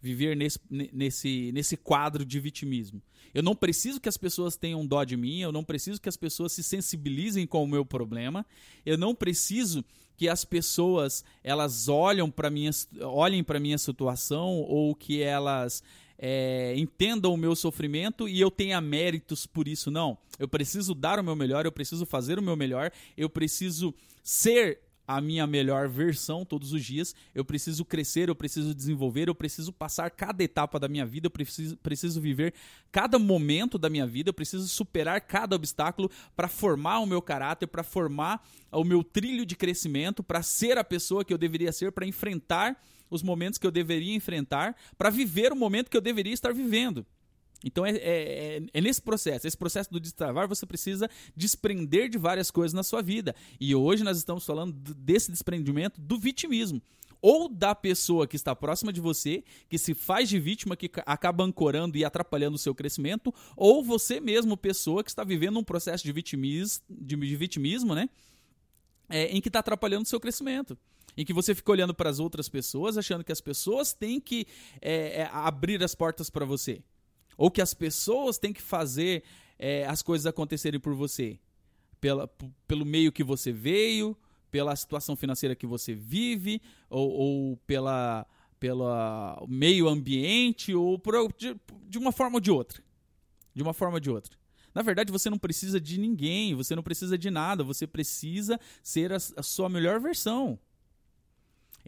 viver 0.00 0.36
nesse, 0.36 0.60
nesse, 0.70 1.50
nesse 1.52 1.76
quadro 1.76 2.24
de 2.24 2.38
vitimismo. 2.38 3.02
Eu 3.34 3.42
não 3.42 3.54
preciso 3.54 4.00
que 4.00 4.08
as 4.08 4.16
pessoas 4.16 4.56
tenham 4.56 4.86
dó 4.86 5.02
de 5.04 5.16
mim, 5.16 5.40
eu 5.40 5.52
não 5.52 5.64
preciso 5.64 6.00
que 6.00 6.08
as 6.08 6.16
pessoas 6.16 6.52
se 6.52 6.62
sensibilizem 6.62 7.46
com 7.46 7.62
o 7.62 7.66
meu 7.66 7.84
problema, 7.84 8.46
eu 8.84 8.96
não 8.96 9.14
preciso 9.14 9.84
que 10.16 10.28
as 10.28 10.44
pessoas 10.44 11.24
elas 11.44 11.88
olham 11.88 12.30
para 12.30 12.48
minha, 12.48 12.70
olhem 13.02 13.44
para 13.44 13.60
minha 13.60 13.76
situação 13.76 14.60
ou 14.60 14.94
que 14.94 15.20
elas 15.20 15.82
é, 16.18 16.74
entendam 16.76 17.34
o 17.34 17.36
meu 17.36 17.54
sofrimento 17.54 18.28
e 18.28 18.40
eu 18.40 18.50
tenha 18.50 18.80
méritos 18.80 19.46
por 19.46 19.68
isso. 19.68 19.90
Não. 19.90 20.16
Eu 20.38 20.48
preciso 20.48 20.94
dar 20.94 21.18
o 21.18 21.24
meu 21.24 21.36
melhor, 21.36 21.66
eu 21.66 21.72
preciso 21.72 22.06
fazer 22.06 22.38
o 22.38 22.42
meu 22.42 22.56
melhor, 22.56 22.90
eu 23.16 23.28
preciso 23.28 23.94
ser 24.22 24.80
a 25.06 25.20
minha 25.20 25.46
melhor 25.46 25.88
versão 25.88 26.44
todos 26.44 26.72
os 26.72 26.84
dias. 26.84 27.14
Eu 27.34 27.44
preciso 27.44 27.84
crescer, 27.84 28.28
eu 28.28 28.34
preciso 28.34 28.74
desenvolver, 28.74 29.28
eu 29.28 29.34
preciso 29.34 29.72
passar 29.72 30.10
cada 30.10 30.42
etapa 30.42 30.78
da 30.78 30.88
minha 30.88 31.06
vida, 31.06 31.26
eu 31.26 31.30
preciso, 31.30 31.76
preciso 31.76 32.20
viver 32.20 32.54
cada 32.90 33.18
momento 33.18 33.78
da 33.78 33.88
minha 33.88 34.06
vida, 34.06 34.30
eu 34.30 34.34
preciso 34.34 34.66
superar 34.68 35.20
cada 35.20 35.54
obstáculo 35.54 36.10
para 36.34 36.48
formar 36.48 37.00
o 37.00 37.06
meu 37.06 37.22
caráter, 37.22 37.66
para 37.66 37.82
formar 37.82 38.46
o 38.72 38.84
meu 38.84 39.04
trilho 39.04 39.46
de 39.46 39.54
crescimento, 39.54 40.22
para 40.22 40.42
ser 40.42 40.78
a 40.78 40.84
pessoa 40.84 41.24
que 41.24 41.32
eu 41.32 41.38
deveria 41.38 41.72
ser, 41.72 41.92
para 41.92 42.06
enfrentar 42.06 42.80
os 43.08 43.22
momentos 43.22 43.58
que 43.58 43.66
eu 43.66 43.70
deveria 43.70 44.14
enfrentar, 44.14 44.76
para 44.98 45.10
viver 45.10 45.52
o 45.52 45.56
momento 45.56 45.90
que 45.90 45.96
eu 45.96 46.00
deveria 46.00 46.32
estar 46.32 46.52
vivendo. 46.52 47.06
Então 47.64 47.84
é, 47.84 47.90
é, 47.90 47.96
é, 47.96 48.62
é, 48.72 48.80
nesse 48.80 49.00
processo, 49.00 49.46
esse 49.46 49.56
processo 49.56 49.90
do 49.90 49.98
destravar, 49.98 50.46
você 50.46 50.66
precisa 50.66 51.08
desprender 51.34 52.08
de 52.08 52.18
várias 52.18 52.50
coisas 52.50 52.72
na 52.72 52.82
sua 52.82 53.02
vida. 53.02 53.34
E 53.58 53.74
hoje 53.74 54.04
nós 54.04 54.18
estamos 54.18 54.44
falando 54.44 54.72
desse 54.72 55.30
desprendimento 55.30 56.00
do 56.00 56.18
vitimismo. 56.18 56.80
Ou 57.22 57.48
da 57.48 57.74
pessoa 57.74 58.26
que 58.26 58.36
está 58.36 58.54
próxima 58.54 58.92
de 58.92 59.00
você, 59.00 59.42
que 59.68 59.78
se 59.78 59.94
faz 59.94 60.28
de 60.28 60.38
vítima, 60.38 60.76
que 60.76 60.90
acaba 61.06 61.42
ancorando 61.42 61.96
e 61.96 62.04
atrapalhando 62.04 62.56
o 62.56 62.58
seu 62.58 62.74
crescimento, 62.74 63.34
ou 63.56 63.82
você 63.82 64.20
mesmo, 64.20 64.56
pessoa 64.56 65.02
que 65.02 65.10
está 65.10 65.24
vivendo 65.24 65.58
um 65.58 65.64
processo 65.64 66.04
de 66.04 66.12
vitimismo, 66.12 66.84
de, 66.88 67.16
de 67.16 67.36
vitimismo 67.36 67.94
né? 67.94 68.08
É, 69.08 69.28
em 69.28 69.40
que 69.40 69.48
está 69.48 69.60
atrapalhando 69.60 70.04
o 70.04 70.08
seu 70.08 70.20
crescimento 70.20 70.76
em 71.16 71.24
que 71.24 71.32
você 71.32 71.54
fica 71.54 71.72
olhando 71.72 71.94
para 71.94 72.10
as 72.10 72.18
outras 72.18 72.48
pessoas, 72.48 72.98
achando 72.98 73.24
que 73.24 73.32
as 73.32 73.40
pessoas 73.40 73.94
têm 73.94 74.20
que 74.20 74.46
é, 74.82 75.22
é, 75.22 75.30
abrir 75.32 75.82
as 75.82 75.94
portas 75.94 76.28
para 76.28 76.44
você. 76.44 76.82
Ou 77.36 77.50
que 77.50 77.60
as 77.60 77.74
pessoas 77.74 78.38
têm 78.38 78.52
que 78.52 78.62
fazer 78.62 79.22
é, 79.58 79.86
as 79.86 80.02
coisas 80.02 80.26
acontecerem 80.26 80.80
por 80.80 80.94
você. 80.94 81.38
Pela, 82.00 82.28
pelo 82.66 82.84
meio 82.84 83.12
que 83.12 83.24
você 83.24 83.52
veio, 83.52 84.16
pela 84.50 84.74
situação 84.76 85.16
financeira 85.16 85.54
que 85.54 85.66
você 85.66 85.94
vive, 85.94 86.60
ou, 86.88 87.10
ou 87.10 87.56
pela, 87.58 88.26
pela 88.58 89.42
meio 89.48 89.88
ambiente, 89.88 90.74
ou 90.74 90.98
por, 90.98 91.32
de, 91.36 91.56
de 91.88 91.98
uma 91.98 92.12
forma 92.12 92.36
ou 92.36 92.40
de 92.40 92.50
outra. 92.50 92.82
De 93.54 93.62
uma 93.62 93.72
forma 93.72 93.94
ou 93.94 94.00
de 94.00 94.10
outra. 94.10 94.36
Na 94.74 94.82
verdade, 94.82 95.10
você 95.10 95.30
não 95.30 95.38
precisa 95.38 95.80
de 95.80 95.98
ninguém, 95.98 96.54
você 96.54 96.76
não 96.76 96.82
precisa 96.82 97.16
de 97.16 97.30
nada, 97.30 97.64
você 97.64 97.86
precisa 97.86 98.60
ser 98.82 99.10
a, 99.12 99.16
a 99.16 99.42
sua 99.42 99.68
melhor 99.68 99.98
versão. 99.98 100.58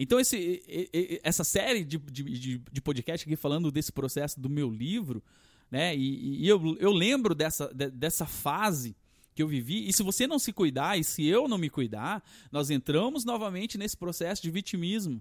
Então, 0.00 0.20
esse, 0.20 0.62
essa 1.24 1.42
série 1.42 1.84
de, 1.84 1.98
de, 1.98 2.58
de 2.58 2.80
podcast 2.80 3.26
aqui 3.26 3.34
falando 3.34 3.72
desse 3.72 3.90
processo 3.90 4.38
do 4.38 4.48
meu 4.48 4.70
livro, 4.70 5.20
né? 5.68 5.94
E, 5.96 6.44
e 6.44 6.48
eu, 6.48 6.76
eu 6.78 6.92
lembro 6.92 7.34
dessa, 7.34 7.66
dessa 7.74 8.24
fase 8.24 8.96
que 9.34 9.42
eu 9.42 9.48
vivi. 9.48 9.88
E 9.88 9.92
se 9.92 10.04
você 10.04 10.24
não 10.24 10.38
se 10.38 10.52
cuidar, 10.52 10.96
e 10.96 11.02
se 11.02 11.26
eu 11.26 11.48
não 11.48 11.58
me 11.58 11.68
cuidar, 11.68 12.24
nós 12.52 12.70
entramos 12.70 13.24
novamente 13.24 13.76
nesse 13.76 13.96
processo 13.96 14.40
de 14.40 14.52
vitimismo. 14.52 15.20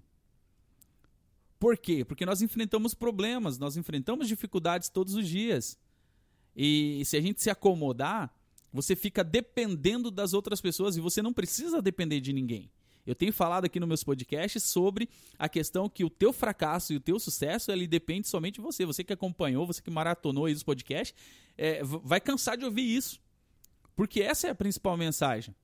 Por 1.60 1.76
quê? 1.76 2.06
Porque 2.06 2.26
nós 2.26 2.44
enfrentamos 2.44 2.94
problemas, 2.94 3.58
nós 3.58 3.78
enfrentamos 3.78 4.28
dificuldades 4.28 4.90
todos 4.90 5.16
os 5.16 5.28
dias. 5.28 5.76
E 6.56 7.02
se 7.04 7.18
a 7.18 7.22
gente 7.22 7.42
se 7.42 7.50
acomodar, 7.50 8.32
você 8.72 8.96
fica 8.96 9.24
dependendo 9.24 10.12
das 10.12 10.34
outras 10.34 10.62
pessoas 10.62 10.96
e 10.96 11.02
você 11.02 11.20
não 11.20 11.34
precisa 11.34 11.82
depender 11.82 12.20
de 12.22 12.32
ninguém. 12.32 12.70
Eu 13.08 13.16
tenho 13.16 13.32
falado 13.32 13.64
aqui 13.64 13.80
nos 13.80 13.88
meus 13.88 14.04
podcasts 14.04 14.62
sobre 14.64 15.10
a 15.40 15.48
questão 15.48 15.88
que 15.88 16.04
o 16.04 16.10
teu 16.10 16.34
fracasso 16.34 16.92
e 16.92 16.98
o 16.98 17.00
teu 17.00 17.18
sucesso 17.18 17.72
ele 17.72 17.88
depende 17.88 18.28
somente 18.28 18.56
de 18.56 18.62
você. 18.62 18.86
Você 18.86 19.02
que 19.02 19.14
acompanhou, 19.14 19.66
você 19.66 19.82
que 19.82 19.90
maratonou 19.90 20.46
aí 20.46 20.54
os 20.54 20.62
podcasts, 20.62 21.16
é, 21.58 21.82
vai 21.84 22.20
cansar 22.20 22.58
de 22.58 22.66
ouvir 22.66 22.84
isso. 22.84 23.22
Porque 23.96 24.22
essa 24.22 24.48
é 24.48 24.50
a 24.50 24.56
principal 24.56 24.98
mensagem. 24.98 25.56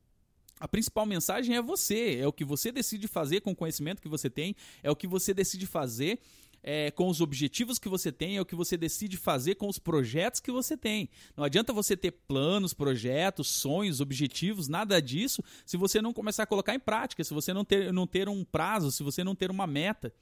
A 0.58 0.68
principal 0.70 1.06
mensagem 1.06 1.58
é 1.58 1.62
você, 1.62 2.20
é 2.20 2.26
o 2.26 2.32
que 2.32 2.46
você 2.46 2.72
decide 2.72 3.10
fazer 3.10 3.42
com 3.42 3.52
o 3.52 3.56
conhecimento 3.56 4.02
que 4.02 4.08
você 4.08 4.30
tem, 4.30 4.56
é 4.82 4.90
o 4.90 4.96
que 4.96 5.06
você 5.06 5.34
decide 5.34 5.68
fazer 5.68 6.20
é, 6.64 6.90
com 6.92 7.10
os 7.10 7.20
objetivos 7.20 7.78
que 7.78 7.90
você 7.90 8.12
tem, 8.12 8.38
é 8.38 8.42
o 8.42 8.46
que 8.46 8.56
você 8.56 8.78
decide 8.78 9.18
fazer 9.18 9.56
com 9.56 9.68
os 9.68 9.78
projetos 9.78 10.40
que 10.40 10.52
você 10.52 10.78
tem. 10.78 11.10
Não 11.36 11.44
adianta 11.44 11.74
você 11.74 11.98
ter 11.98 12.12
planos, 12.12 12.74
projetos, 12.74 13.50
sonhos, 13.50 14.00
objetivos, 14.00 14.70
nada 14.70 15.02
disso, 15.02 15.44
se 15.66 15.76
você 15.76 16.02
não 16.02 16.14
começar 16.14 16.44
a 16.44 16.48
colocar 16.48 16.74
em 16.74 16.80
prática, 16.80 17.24
se 17.24 17.34
você 17.34 17.54
não 17.54 17.66
ter, 17.66 17.92
não 17.92 18.08
ter 18.08 18.30
um 18.30 18.46
prazo, 18.46 18.92
se 18.92 19.04
você 19.04 19.24
não 19.24 19.36
ter 19.36 19.52
uma 19.52 19.68
meta. 19.68 20.14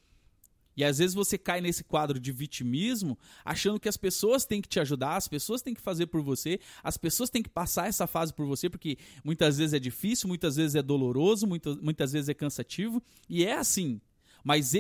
E 0.76 0.84
às 0.84 0.98
vezes 1.00 1.14
você 1.14 1.38
cai 1.38 1.60
nesse 1.60 1.84
quadro 1.84 2.20
de 2.20 2.32
vitimismo, 2.32 3.20
achando 3.44 3.80
que 3.80 3.90
as 3.90 3.98
pessoas 3.98 4.46
têm 4.46 4.62
que 4.62 4.70
te 4.70 4.80
ajudar, 4.80 5.18
as 5.18 5.28
pessoas 5.28 5.62
têm 5.62 5.74
que 5.74 5.82
fazer 5.82 6.08
por 6.08 6.22
você, 6.22 6.60
as 6.82 6.98
pessoas 6.98 7.30
têm 7.30 7.44
que 7.44 7.50
passar 7.50 7.88
essa 7.88 8.08
fase 8.08 8.34
por 8.34 8.46
você, 8.46 8.70
porque 8.70 8.98
muitas 9.24 9.58
vezes 9.58 9.74
é 9.74 9.80
difícil, 9.80 10.28
muitas 10.28 10.56
vezes 10.56 10.76
é 10.76 10.82
doloroso, 10.82 11.46
muitas, 11.46 11.78
muitas 11.78 12.14
vezes 12.14 12.30
é 12.30 12.34
cansativo. 12.34 13.04
E 13.30 13.46
é 13.46 13.54
assim. 13.54 14.00
Mas 14.44 14.74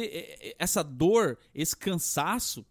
essa 0.58 0.84
dor, 0.84 1.38
esse 1.54 1.76
cansaço, 1.76 2.66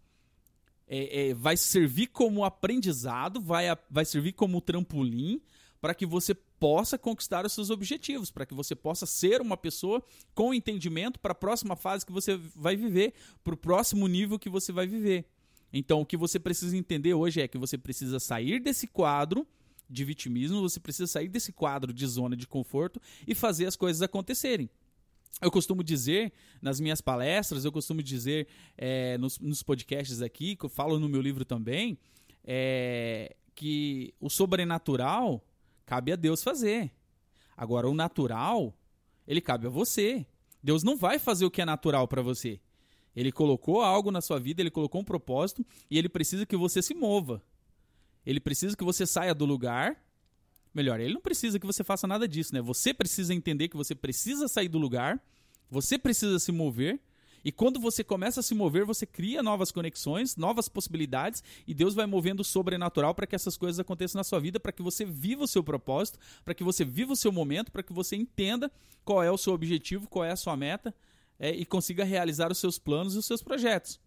é, 0.87 1.29
é, 1.29 1.33
vai 1.33 1.55
servir 1.55 2.07
como 2.07 2.43
aprendizado, 2.43 3.39
vai, 3.39 3.65
vai 3.89 4.03
servir 4.03 4.33
como 4.33 4.59
trampolim 4.59 5.41
para 5.79 5.95
que 5.95 6.05
você 6.05 6.35
possa 6.35 6.97
conquistar 6.97 7.45
os 7.45 7.53
seus 7.53 7.69
objetivos, 7.69 8.29
para 8.29 8.45
que 8.45 8.53
você 8.53 8.75
possa 8.75 9.05
ser 9.05 9.41
uma 9.41 9.57
pessoa 9.57 10.03
com 10.35 10.53
entendimento 10.53 11.19
para 11.19 11.31
a 11.31 11.35
próxima 11.35 11.75
fase 11.75 12.05
que 12.05 12.11
você 12.11 12.37
vai 12.55 12.75
viver, 12.75 13.13
para 13.43 13.53
o 13.53 13.57
próximo 13.57 14.07
nível 14.07 14.37
que 14.37 14.49
você 14.49 14.71
vai 14.71 14.85
viver. 14.85 15.25
Então, 15.73 16.01
o 16.01 16.05
que 16.05 16.17
você 16.17 16.37
precisa 16.37 16.77
entender 16.77 17.13
hoje 17.13 17.41
é 17.41 17.47
que 17.47 17.57
você 17.57 17.77
precisa 17.77 18.19
sair 18.19 18.59
desse 18.59 18.85
quadro 18.85 19.47
de 19.89 20.05
vitimismo, 20.05 20.61
você 20.61 20.79
precisa 20.79 21.07
sair 21.07 21.29
desse 21.29 21.51
quadro 21.51 21.93
de 21.93 22.05
zona 22.05 22.35
de 22.35 22.47
conforto 22.47 23.01
e 23.25 23.33
fazer 23.33 23.65
as 23.65 23.75
coisas 23.75 24.01
acontecerem. 24.01 24.69
Eu 25.39 25.51
costumo 25.51 25.83
dizer 25.83 26.31
nas 26.61 26.79
minhas 26.79 27.01
palestras, 27.01 27.63
eu 27.63 27.71
costumo 27.71 28.01
dizer 28.03 28.47
é, 28.77 29.17
nos, 29.17 29.39
nos, 29.39 29.63
podcasts 29.63 30.21
aqui, 30.21 30.55
que 30.55 30.65
eu 30.65 30.69
falo 30.69 30.99
no 30.99 31.09
meu 31.09 31.21
livro 31.21 31.45
também, 31.45 31.97
é, 32.43 33.35
que 33.55 34.13
o 34.19 34.29
sobrenatural 34.29 35.43
cabe 35.85 36.11
a 36.11 36.15
Deus 36.15 36.43
fazer. 36.43 36.91
Agora, 37.55 37.89
o 37.89 37.93
natural, 37.93 38.75
ele 39.27 39.41
cabe 39.41 39.67
a 39.67 39.69
você. 39.69 40.25
Deus 40.63 40.83
não 40.83 40.95
vai 40.95 41.17
fazer 41.17 41.45
o 41.45 41.51
que 41.51 41.61
é 41.61 41.65
natural 41.65 42.07
para 42.07 42.21
você. 42.21 42.59
Ele 43.15 43.31
colocou 43.31 43.81
algo 43.81 44.11
na 44.11 44.21
sua 44.21 44.39
vida, 44.39 44.61
ele 44.61 44.71
colocou 44.71 45.01
um 45.01 45.03
propósito 45.03 45.65
e 45.89 45.97
ele 45.97 46.07
precisa 46.07 46.45
que 46.45 46.55
você 46.55 46.81
se 46.81 46.93
mova. 46.93 47.41
Ele 48.25 48.39
precisa 48.39 48.77
que 48.77 48.83
você 48.83 49.05
saia 49.05 49.33
do 49.33 49.45
lugar 49.45 50.01
Melhor, 50.73 50.99
ele 50.99 51.13
não 51.13 51.21
precisa 51.21 51.59
que 51.59 51.65
você 51.65 51.83
faça 51.83 52.07
nada 52.07 52.27
disso, 52.27 52.53
né? 52.53 52.61
Você 52.61 52.93
precisa 52.93 53.33
entender 53.33 53.67
que 53.67 53.75
você 53.75 53.93
precisa 53.93 54.47
sair 54.47 54.69
do 54.69 54.77
lugar, 54.77 55.21
você 55.69 55.97
precisa 55.97 56.39
se 56.39 56.51
mover, 56.51 56.99
e 57.43 57.51
quando 57.51 57.79
você 57.79 58.03
começa 58.03 58.39
a 58.39 58.43
se 58.43 58.53
mover, 58.53 58.85
você 58.85 59.05
cria 59.05 59.41
novas 59.41 59.71
conexões, 59.71 60.35
novas 60.35 60.69
possibilidades, 60.69 61.43
e 61.67 61.73
Deus 61.73 61.95
vai 61.95 62.05
movendo 62.05 62.41
o 62.41 62.45
sobrenatural 62.45 63.15
para 63.15 63.25
que 63.25 63.35
essas 63.35 63.57
coisas 63.57 63.79
aconteçam 63.79 64.19
na 64.19 64.23
sua 64.23 64.39
vida, 64.39 64.59
para 64.59 64.71
que 64.71 64.81
você 64.81 65.03
viva 65.03 65.43
o 65.43 65.47
seu 65.47 65.63
propósito, 65.63 66.19
para 66.45 66.53
que 66.53 66.63
você 66.63 66.85
viva 66.85 67.13
o 67.13 67.15
seu 67.15 67.31
momento, 67.31 67.71
para 67.71 67.83
que 67.83 67.93
você 67.93 68.15
entenda 68.15 68.71
qual 69.03 69.23
é 69.23 69.31
o 69.31 69.37
seu 69.37 69.53
objetivo, 69.53 70.07
qual 70.07 70.23
é 70.23 70.31
a 70.31 70.35
sua 70.35 70.55
meta, 70.55 70.93
é, 71.39 71.49
e 71.49 71.65
consiga 71.65 72.03
realizar 72.03 72.51
os 72.51 72.59
seus 72.59 72.77
planos 72.77 73.15
e 73.15 73.17
os 73.17 73.25
seus 73.25 73.41
projetos. 73.41 73.99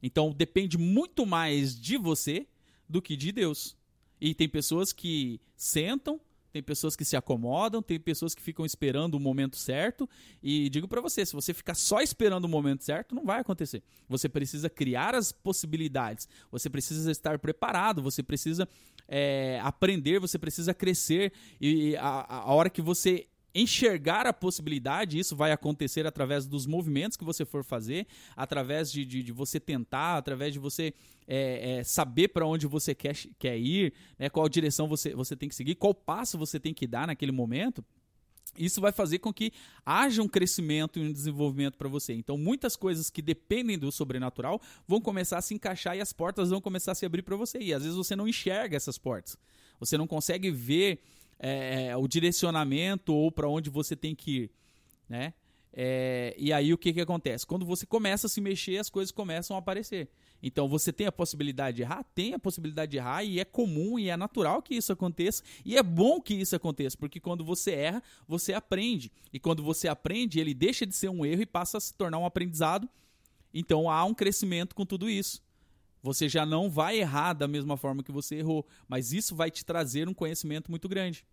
Então 0.00 0.30
depende 0.30 0.78
muito 0.78 1.26
mais 1.26 1.78
de 1.78 1.96
você 1.96 2.46
do 2.88 3.02
que 3.02 3.16
de 3.16 3.32
Deus. 3.32 3.75
E 4.20 4.34
tem 4.34 4.48
pessoas 4.48 4.92
que 4.92 5.40
sentam, 5.56 6.20
tem 6.56 6.62
pessoas 6.62 6.96
que 6.96 7.04
se 7.04 7.16
acomodam, 7.16 7.82
tem 7.82 8.00
pessoas 8.00 8.34
que 8.34 8.40
ficam 8.40 8.64
esperando 8.64 9.14
o 9.14 9.20
momento 9.20 9.56
certo. 9.56 10.08
E 10.42 10.70
digo 10.70 10.88
para 10.88 11.02
você, 11.02 11.26
se 11.26 11.34
você 11.34 11.52
ficar 11.52 11.74
só 11.74 12.00
esperando 12.00 12.46
o 12.46 12.48
momento 12.48 12.82
certo, 12.82 13.14
não 13.14 13.26
vai 13.26 13.40
acontecer. 13.40 13.82
Você 14.08 14.26
precisa 14.26 14.70
criar 14.70 15.14
as 15.14 15.32
possibilidades, 15.32 16.26
você 16.50 16.70
precisa 16.70 17.10
estar 17.10 17.38
preparado, 17.38 18.02
você 18.02 18.22
precisa 18.22 18.66
é, 19.06 19.60
aprender, 19.62 20.18
você 20.18 20.38
precisa 20.38 20.72
crescer. 20.72 21.30
E 21.60 21.94
a, 21.96 22.44
a 22.44 22.54
hora 22.54 22.70
que 22.70 22.80
você 22.80 23.26
enxergar 23.56 24.26
a 24.26 24.32
possibilidade, 24.32 25.18
isso 25.18 25.34
vai 25.34 25.50
acontecer 25.50 26.06
através 26.06 26.46
dos 26.46 26.66
movimentos 26.66 27.16
que 27.16 27.24
você 27.24 27.44
for 27.44 27.64
fazer, 27.64 28.06
através 28.36 28.92
de, 28.92 29.04
de, 29.04 29.22
de 29.22 29.32
você 29.32 29.58
tentar, 29.58 30.18
através 30.18 30.52
de 30.52 30.58
você 30.58 30.92
é, 31.26 31.78
é, 31.78 31.84
saber 31.84 32.28
para 32.28 32.46
onde 32.46 32.66
você 32.66 32.94
quer, 32.94 33.16
quer 33.38 33.58
ir, 33.58 33.94
né, 34.18 34.28
qual 34.28 34.48
direção 34.48 34.86
você, 34.86 35.14
você 35.14 35.34
tem 35.34 35.48
que 35.48 35.54
seguir, 35.54 35.74
qual 35.74 35.94
passo 35.94 36.36
você 36.36 36.60
tem 36.60 36.74
que 36.74 36.86
dar 36.86 37.06
naquele 37.06 37.32
momento. 37.32 37.84
Isso 38.58 38.80
vai 38.80 38.92
fazer 38.92 39.18
com 39.18 39.32
que 39.32 39.52
haja 39.84 40.22
um 40.22 40.28
crescimento 40.28 40.98
e 40.98 41.02
um 41.02 41.12
desenvolvimento 41.12 41.76
para 41.76 41.88
você. 41.88 42.14
Então, 42.14 42.38
muitas 42.38 42.76
coisas 42.76 43.10
que 43.10 43.20
dependem 43.20 43.78
do 43.78 43.92
sobrenatural 43.92 44.60
vão 44.86 45.00
começar 45.00 45.38
a 45.38 45.42
se 45.42 45.54
encaixar 45.54 45.96
e 45.96 46.00
as 46.00 46.12
portas 46.12 46.50
vão 46.50 46.60
começar 46.60 46.92
a 46.92 46.94
se 46.94 47.04
abrir 47.04 47.22
para 47.22 47.36
você. 47.36 47.58
E 47.58 47.74
às 47.74 47.82
vezes 47.82 47.96
você 47.96 48.16
não 48.16 48.26
enxerga 48.26 48.76
essas 48.76 48.96
portas. 48.96 49.36
Você 49.78 49.98
não 49.98 50.06
consegue 50.06 50.50
ver 50.50 51.00
é, 51.38 51.96
o 51.96 52.06
direcionamento 52.06 53.14
ou 53.14 53.30
para 53.30 53.48
onde 53.48 53.70
você 53.70 53.94
tem 53.94 54.14
que 54.14 54.30
ir, 54.42 54.50
né? 55.08 55.34
É, 55.78 56.34
e 56.38 56.54
aí 56.54 56.72
o 56.72 56.78
que, 56.78 56.90
que 56.90 57.02
acontece? 57.02 57.46
Quando 57.46 57.66
você 57.66 57.84
começa 57.84 58.26
a 58.26 58.30
se 58.30 58.40
mexer, 58.40 58.78
as 58.78 58.88
coisas 58.88 59.12
começam 59.12 59.54
a 59.54 59.58
aparecer. 59.58 60.08
Então 60.42 60.66
você 60.66 60.90
tem 60.90 61.06
a 61.06 61.12
possibilidade 61.12 61.76
de 61.76 61.82
errar? 61.82 62.02
Tem 62.14 62.32
a 62.32 62.38
possibilidade 62.38 62.92
de 62.92 62.96
errar 62.96 63.22
e 63.22 63.38
é 63.38 63.44
comum 63.44 63.98
e 63.98 64.08
é 64.08 64.16
natural 64.16 64.62
que 64.62 64.74
isso 64.74 64.90
aconteça 64.90 65.42
e 65.66 65.76
é 65.76 65.82
bom 65.82 66.18
que 66.18 66.32
isso 66.32 66.56
aconteça, 66.56 66.96
porque 66.96 67.20
quando 67.20 67.44
você 67.44 67.72
erra, 67.72 68.02
você 68.26 68.54
aprende. 68.54 69.12
E 69.30 69.38
quando 69.38 69.62
você 69.62 69.86
aprende, 69.86 70.40
ele 70.40 70.54
deixa 70.54 70.86
de 70.86 70.94
ser 70.94 71.10
um 71.10 71.26
erro 71.26 71.42
e 71.42 71.46
passa 71.46 71.76
a 71.76 71.80
se 71.80 71.92
tornar 71.92 72.18
um 72.18 72.24
aprendizado. 72.24 72.88
Então 73.52 73.90
há 73.90 74.02
um 74.04 74.14
crescimento 74.14 74.74
com 74.74 74.86
tudo 74.86 75.10
isso. 75.10 75.42
Você 76.06 76.28
já 76.28 76.46
não 76.46 76.70
vai 76.70 77.00
errar 77.00 77.32
da 77.32 77.48
mesma 77.48 77.76
forma 77.76 78.00
que 78.00 78.12
você 78.12 78.36
errou, 78.36 78.64
mas 78.86 79.12
isso 79.12 79.34
vai 79.34 79.50
te 79.50 79.64
trazer 79.64 80.08
um 80.08 80.14
conhecimento 80.14 80.70
muito 80.70 80.88
grande. 80.88 81.26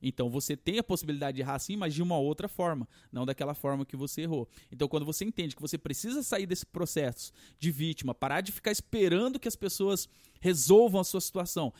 Então 0.00 0.30
você 0.30 0.56
tem 0.56 0.78
a 0.78 0.84
possibilidade 0.84 1.34
de 1.34 1.42
errar 1.42 1.58
sim, 1.58 1.76
mas 1.76 1.92
de 1.92 2.00
uma 2.00 2.16
outra 2.16 2.46
forma, 2.46 2.88
não 3.10 3.26
daquela 3.26 3.52
forma 3.52 3.84
que 3.84 3.96
você 3.96 4.22
errou. 4.22 4.48
Então 4.70 4.86
quando 4.86 5.04
você 5.04 5.24
entende 5.24 5.56
que 5.56 5.62
você 5.62 5.76
precisa 5.76 6.22
sair 6.22 6.46
desse 6.46 6.64
processo 6.64 7.32
de 7.58 7.72
vítima, 7.72 8.14
parar 8.14 8.42
de 8.42 8.52
ficar 8.52 8.70
esperando 8.70 9.40
que 9.40 9.48
as 9.48 9.56
pessoas 9.56 10.08
resolvam 10.40 11.00
a 11.00 11.04
sua 11.04 11.20
situação. 11.20 11.72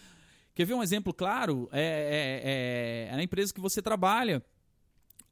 Quer 0.52 0.64
ver 0.64 0.74
um 0.74 0.82
exemplo 0.82 1.14
claro? 1.14 1.68
É, 1.70 1.80
é, 1.80 3.08
é, 3.08 3.12
é 3.12 3.16
na 3.16 3.22
empresa 3.22 3.54
que 3.54 3.60
você 3.60 3.80
trabalha. 3.80 4.44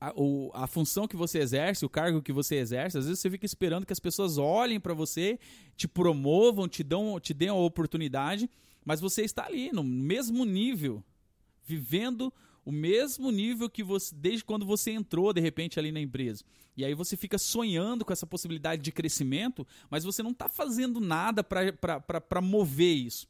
A, 0.01 0.13
o, 0.17 0.51
a, 0.55 0.67
função 0.67 1.07
que 1.07 1.17
você 1.17 1.41
exerce, 1.41 1.85
o 1.85 1.89
cargo 1.89 2.23
que 2.23 2.33
você 2.33 2.57
exerce, 2.57 2.97
às 2.97 3.05
vezes 3.05 3.21
você 3.21 3.29
fica 3.29 3.45
esperando 3.45 3.85
que 3.85 3.93
as 3.93 4.01
pessoas 4.01 4.39
olhem 4.39 4.81
para 4.81 4.95
você, 4.95 5.39
te 5.77 5.87
promovam, 5.87 6.67
te 6.67 6.83
dão, 6.83 7.21
te 7.21 7.35
dêem 7.35 7.51
a 7.51 7.55
oportunidade, 7.55 8.49
mas 8.85 9.01
você 9.01 9.23
está 9.23 9.45
ali 9.45 9.71
no 9.73 9.85
mesmo 9.85 10.45
nível, 10.47 11.05
vivendo 11.67 12.33
o 12.65 12.73
mesmo 12.73 13.31
nível 13.31 13.69
que 13.69 13.83
você 13.83 14.15
desde 14.15 14.45
quando 14.45 14.65
você 14.65 14.91
entrou 14.91 15.33
de 15.33 15.41
repente 15.41 15.79
ali 15.79 15.93
na 15.93 16.01
empresa. 16.01 16.45
E 16.77 16.85
aí 16.85 16.95
você 16.95 17.17
fica 17.17 17.37
sonhando 17.37 18.05
com 18.05 18.13
essa 18.13 18.27
possibilidade 18.27 18.81
de 18.81 18.93
crescimento, 18.93 19.67
mas 19.91 20.05
você 20.05 20.23
não 20.23 20.31
está 20.31 20.49
fazendo 20.49 21.01
nada 21.01 21.45
para 21.45 22.41
mover 22.41 22.97
isso. 22.97 23.29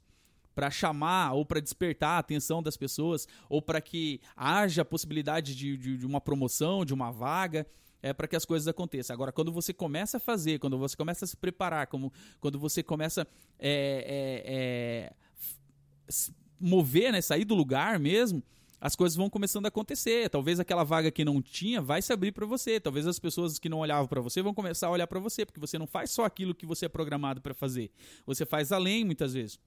Para 0.61 0.71
chamar 0.71 1.33
ou 1.33 1.47
para 1.47 1.59
despertar 1.59 2.17
a 2.17 2.19
atenção 2.19 2.63
das 2.63 2.77
pessoas, 2.77 3.27
ou 3.49 3.63
para 3.63 3.81
que 3.81 4.21
haja 4.37 4.83
a 4.83 4.85
possibilidade 4.85 5.57
de, 5.57 5.75
de, 5.75 5.97
de 5.97 6.05
uma 6.05 6.21
promoção, 6.21 6.85
de 6.85 6.93
uma 6.93 7.11
vaga 7.11 7.67
é 8.03 8.13
para 8.13 8.29
que 8.29 8.37
as 8.37 8.45
coisas 8.45 8.69
aconteçam. 8.69 9.15
Agora, 9.15 9.33
quando 9.33 9.51
você 9.51 9.73
começa 9.73 10.19
a 10.19 10.21
fazer, 10.21 10.59
quando 10.59 10.77
você 10.77 10.95
começa 10.95 11.25
a 11.25 11.29
se 11.29 11.35
preparar, 11.35 11.87
como, 11.87 12.13
quando 12.41 12.59
você 12.59 12.83
começa 12.83 13.27
é, 13.59 15.09
é, 15.09 15.09
é, 15.09 16.31
mover, 16.61 17.11
né, 17.11 17.23
sair 17.23 17.47
do 17.47 17.55
lugar 17.55 17.99
mesmo, 17.99 18.43
as 18.79 18.95
coisas 18.95 19.17
vão 19.17 19.31
começando 19.31 19.65
a 19.65 19.69
acontecer. 19.69 20.29
Talvez 20.29 20.61
aquela 20.61 20.85
vaga 20.85 21.11
que 21.11 21.25
não 21.25 21.41
tinha 21.41 21.81
vai 21.81 22.03
se 22.03 22.13
abrir 22.13 22.33
para 22.33 22.45
você. 22.45 22.79
Talvez 22.79 23.07
as 23.07 23.19
pessoas 23.19 23.59
que 23.59 23.69
não 23.71 23.79
olhavam 23.79 24.07
para 24.07 24.21
você 24.21 24.43
vão 24.43 24.53
começar 24.53 24.89
a 24.89 24.91
olhar 24.91 25.07
para 25.07 25.21
você, 25.21 25.47
porque 25.47 25.59
você 25.59 25.79
não 25.79 25.87
faz 25.87 26.11
só 26.11 26.27
aquilo 26.27 26.55
que 26.55 26.67
você 26.67 26.85
é 26.85 26.89
programado 26.89 27.41
para 27.41 27.55
fazer. 27.55 27.91
Você 28.27 28.45
faz 28.45 28.73
além 28.73 29.07
muitas 29.07 29.33
vezes. 29.33 29.59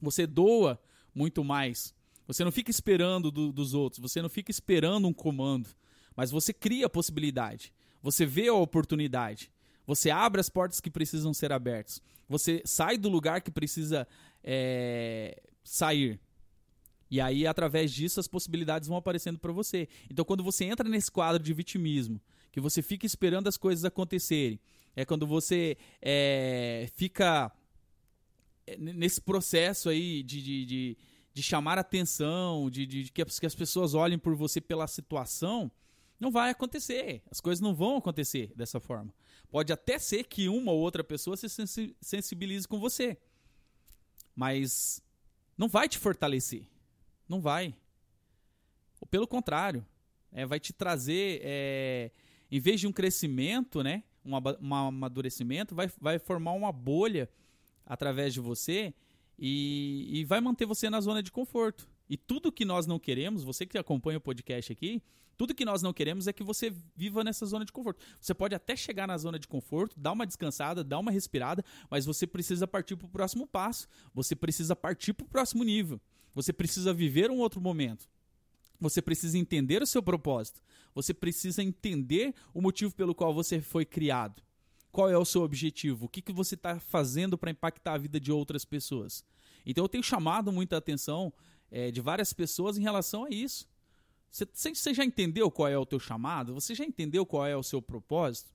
Você 0.00 0.26
doa 0.26 0.80
muito 1.14 1.42
mais. 1.44 1.94
Você 2.26 2.44
não 2.44 2.52
fica 2.52 2.70
esperando 2.70 3.30
do, 3.30 3.52
dos 3.52 3.74
outros. 3.74 4.00
Você 4.00 4.20
não 4.20 4.28
fica 4.28 4.50
esperando 4.50 5.06
um 5.06 5.12
comando. 5.12 5.68
Mas 6.14 6.30
você 6.30 6.52
cria 6.52 6.86
a 6.86 6.90
possibilidade. 6.90 7.72
Você 8.02 8.26
vê 8.26 8.48
a 8.48 8.54
oportunidade. 8.54 9.50
Você 9.86 10.10
abre 10.10 10.40
as 10.40 10.48
portas 10.48 10.80
que 10.80 10.90
precisam 10.90 11.32
ser 11.32 11.52
abertas. 11.52 12.02
Você 12.28 12.62
sai 12.64 12.96
do 12.98 13.08
lugar 13.08 13.40
que 13.40 13.50
precisa 13.50 14.06
é, 14.42 15.40
sair. 15.62 16.20
E 17.08 17.20
aí, 17.20 17.46
através 17.46 17.92
disso, 17.92 18.18
as 18.18 18.26
possibilidades 18.26 18.88
vão 18.88 18.96
aparecendo 18.96 19.38
para 19.38 19.52
você. 19.52 19.88
Então, 20.10 20.24
quando 20.24 20.42
você 20.42 20.64
entra 20.64 20.88
nesse 20.88 21.10
quadro 21.10 21.40
de 21.40 21.52
vitimismo, 21.54 22.20
que 22.50 22.60
você 22.60 22.82
fica 22.82 23.06
esperando 23.06 23.46
as 23.46 23.56
coisas 23.56 23.84
acontecerem, 23.84 24.58
é 24.96 25.04
quando 25.04 25.26
você 25.26 25.76
é, 26.02 26.88
fica 26.96 27.52
nesse 28.78 29.20
processo 29.20 29.88
aí 29.88 30.22
de, 30.22 30.42
de, 30.42 30.66
de, 30.66 30.98
de 31.32 31.42
chamar 31.42 31.78
atenção, 31.78 32.70
de, 32.70 32.86
de, 32.86 33.04
de 33.04 33.12
que 33.12 33.22
as 33.22 33.54
pessoas 33.54 33.94
olhem 33.94 34.18
por 34.18 34.34
você 34.34 34.60
pela 34.60 34.86
situação, 34.86 35.70
não 36.18 36.30
vai 36.30 36.50
acontecer. 36.50 37.22
As 37.30 37.40
coisas 37.40 37.60
não 37.60 37.74
vão 37.74 37.96
acontecer 37.96 38.52
dessa 38.56 38.80
forma. 38.80 39.14
Pode 39.50 39.72
até 39.72 39.98
ser 39.98 40.24
que 40.24 40.48
uma 40.48 40.72
ou 40.72 40.80
outra 40.80 41.04
pessoa 41.04 41.36
se 41.36 41.48
sensibilize 42.00 42.66
com 42.66 42.78
você, 42.78 43.16
mas 44.34 45.02
não 45.56 45.68
vai 45.68 45.88
te 45.88 45.98
fortalecer 45.98 46.66
não 47.28 47.40
vai. 47.40 47.74
Ou 49.00 49.06
pelo 49.06 49.26
contrário, 49.26 49.84
é, 50.32 50.46
vai 50.46 50.60
te 50.60 50.72
trazer, 50.72 51.40
é, 51.42 52.10
em 52.50 52.60
vez 52.60 52.80
de 52.80 52.86
um 52.86 52.92
crescimento, 52.92 53.82
né, 53.82 54.04
um, 54.24 54.32
um 54.60 54.74
amadurecimento, 54.74 55.74
vai, 55.74 55.90
vai 56.00 56.18
formar 56.18 56.52
uma 56.52 56.72
bolha 56.72 57.28
através 57.86 58.34
de 58.34 58.40
você 58.40 58.92
e, 59.38 60.20
e 60.20 60.24
vai 60.24 60.40
manter 60.40 60.66
você 60.66 60.90
na 60.90 61.00
zona 61.00 61.22
de 61.22 61.30
conforto. 61.30 61.88
E 62.08 62.16
tudo 62.16 62.52
que 62.52 62.64
nós 62.64 62.86
não 62.86 62.98
queremos, 62.98 63.42
você 63.42 63.64
que 63.64 63.78
acompanha 63.78 64.18
o 64.18 64.20
podcast 64.20 64.72
aqui, 64.72 65.02
tudo 65.36 65.54
que 65.54 65.64
nós 65.64 65.82
não 65.82 65.92
queremos 65.92 66.26
é 66.26 66.32
que 66.32 66.42
você 66.42 66.72
viva 66.94 67.22
nessa 67.22 67.44
zona 67.44 67.64
de 67.64 67.72
conforto. 67.72 68.02
Você 68.20 68.32
pode 68.32 68.54
até 68.54 68.74
chegar 68.74 69.06
na 69.06 69.18
zona 69.18 69.38
de 69.38 69.46
conforto, 69.46 69.98
dar 69.98 70.12
uma 70.12 70.26
descansada, 70.26 70.82
dar 70.82 70.98
uma 70.98 71.10
respirada, 71.10 71.64
mas 71.90 72.06
você 72.06 72.26
precisa 72.26 72.66
partir 72.66 72.96
para 72.96 73.06
o 73.06 73.10
próximo 73.10 73.46
passo. 73.46 73.86
Você 74.14 74.34
precisa 74.34 74.74
partir 74.74 75.12
para 75.12 75.26
o 75.26 75.28
próximo 75.28 75.62
nível. 75.62 76.00
Você 76.34 76.52
precisa 76.52 76.92
viver 76.92 77.30
um 77.30 77.38
outro 77.38 77.60
momento. 77.60 78.08
Você 78.80 79.02
precisa 79.02 79.36
entender 79.36 79.82
o 79.82 79.86
seu 79.86 80.02
propósito. 80.02 80.62
Você 80.94 81.12
precisa 81.12 81.62
entender 81.62 82.34
o 82.54 82.62
motivo 82.62 82.94
pelo 82.94 83.14
qual 83.14 83.34
você 83.34 83.60
foi 83.60 83.84
criado. 83.84 84.42
Qual 84.96 85.10
é 85.10 85.18
o 85.18 85.26
seu 85.26 85.42
objetivo? 85.42 86.06
O 86.06 86.08
que, 86.08 86.22
que 86.22 86.32
você 86.32 86.54
está 86.54 86.80
fazendo 86.80 87.36
para 87.36 87.50
impactar 87.50 87.92
a 87.92 87.98
vida 87.98 88.18
de 88.18 88.32
outras 88.32 88.64
pessoas? 88.64 89.22
Então 89.66 89.84
eu 89.84 89.90
tenho 89.90 90.02
chamado 90.02 90.50
muita 90.50 90.78
atenção 90.78 91.30
é, 91.70 91.90
de 91.90 92.00
várias 92.00 92.32
pessoas 92.32 92.78
em 92.78 92.80
relação 92.80 93.24
a 93.26 93.28
isso. 93.28 93.68
Você, 94.30 94.94
já 94.94 95.04
entendeu 95.04 95.50
qual 95.50 95.68
é 95.68 95.76
o 95.76 95.84
teu 95.84 96.00
chamado? 96.00 96.54
Você 96.54 96.74
já 96.74 96.82
entendeu 96.82 97.26
qual 97.26 97.46
é 97.46 97.54
o 97.54 97.62
seu 97.62 97.82
propósito? 97.82 98.50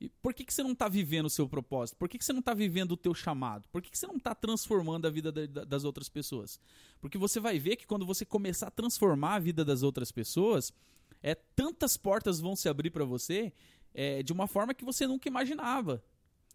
E 0.00 0.08
por 0.08 0.32
que, 0.32 0.44
que 0.44 0.54
você 0.54 0.62
não 0.62 0.70
está 0.70 0.88
vivendo 0.88 1.26
o 1.26 1.30
seu 1.30 1.48
propósito? 1.48 1.96
Por 1.96 2.08
que, 2.08 2.18
que 2.18 2.24
você 2.24 2.32
não 2.32 2.38
está 2.38 2.54
vivendo 2.54 2.92
o 2.92 2.96
teu 2.96 3.12
chamado? 3.12 3.68
Por 3.72 3.82
que, 3.82 3.90
que 3.90 3.98
você 3.98 4.06
não 4.06 4.18
está 4.18 4.32
transformando 4.32 5.08
a 5.08 5.10
vida 5.10 5.32
das 5.32 5.82
outras 5.82 6.08
pessoas? 6.08 6.60
Porque 7.00 7.18
você 7.18 7.40
vai 7.40 7.58
ver 7.58 7.74
que 7.74 7.84
quando 7.84 8.06
você 8.06 8.24
começar 8.24 8.68
a 8.68 8.70
transformar 8.70 9.34
a 9.34 9.40
vida 9.40 9.64
das 9.64 9.82
outras 9.82 10.12
pessoas, 10.12 10.72
é 11.20 11.34
tantas 11.34 11.96
portas 11.96 12.38
vão 12.38 12.54
se 12.54 12.68
abrir 12.68 12.90
para 12.90 13.04
você 13.04 13.52
é, 13.96 14.22
de 14.22 14.30
uma 14.30 14.46
forma 14.46 14.74
que 14.74 14.84
você 14.84 15.06
nunca 15.06 15.26
imaginava. 15.26 16.04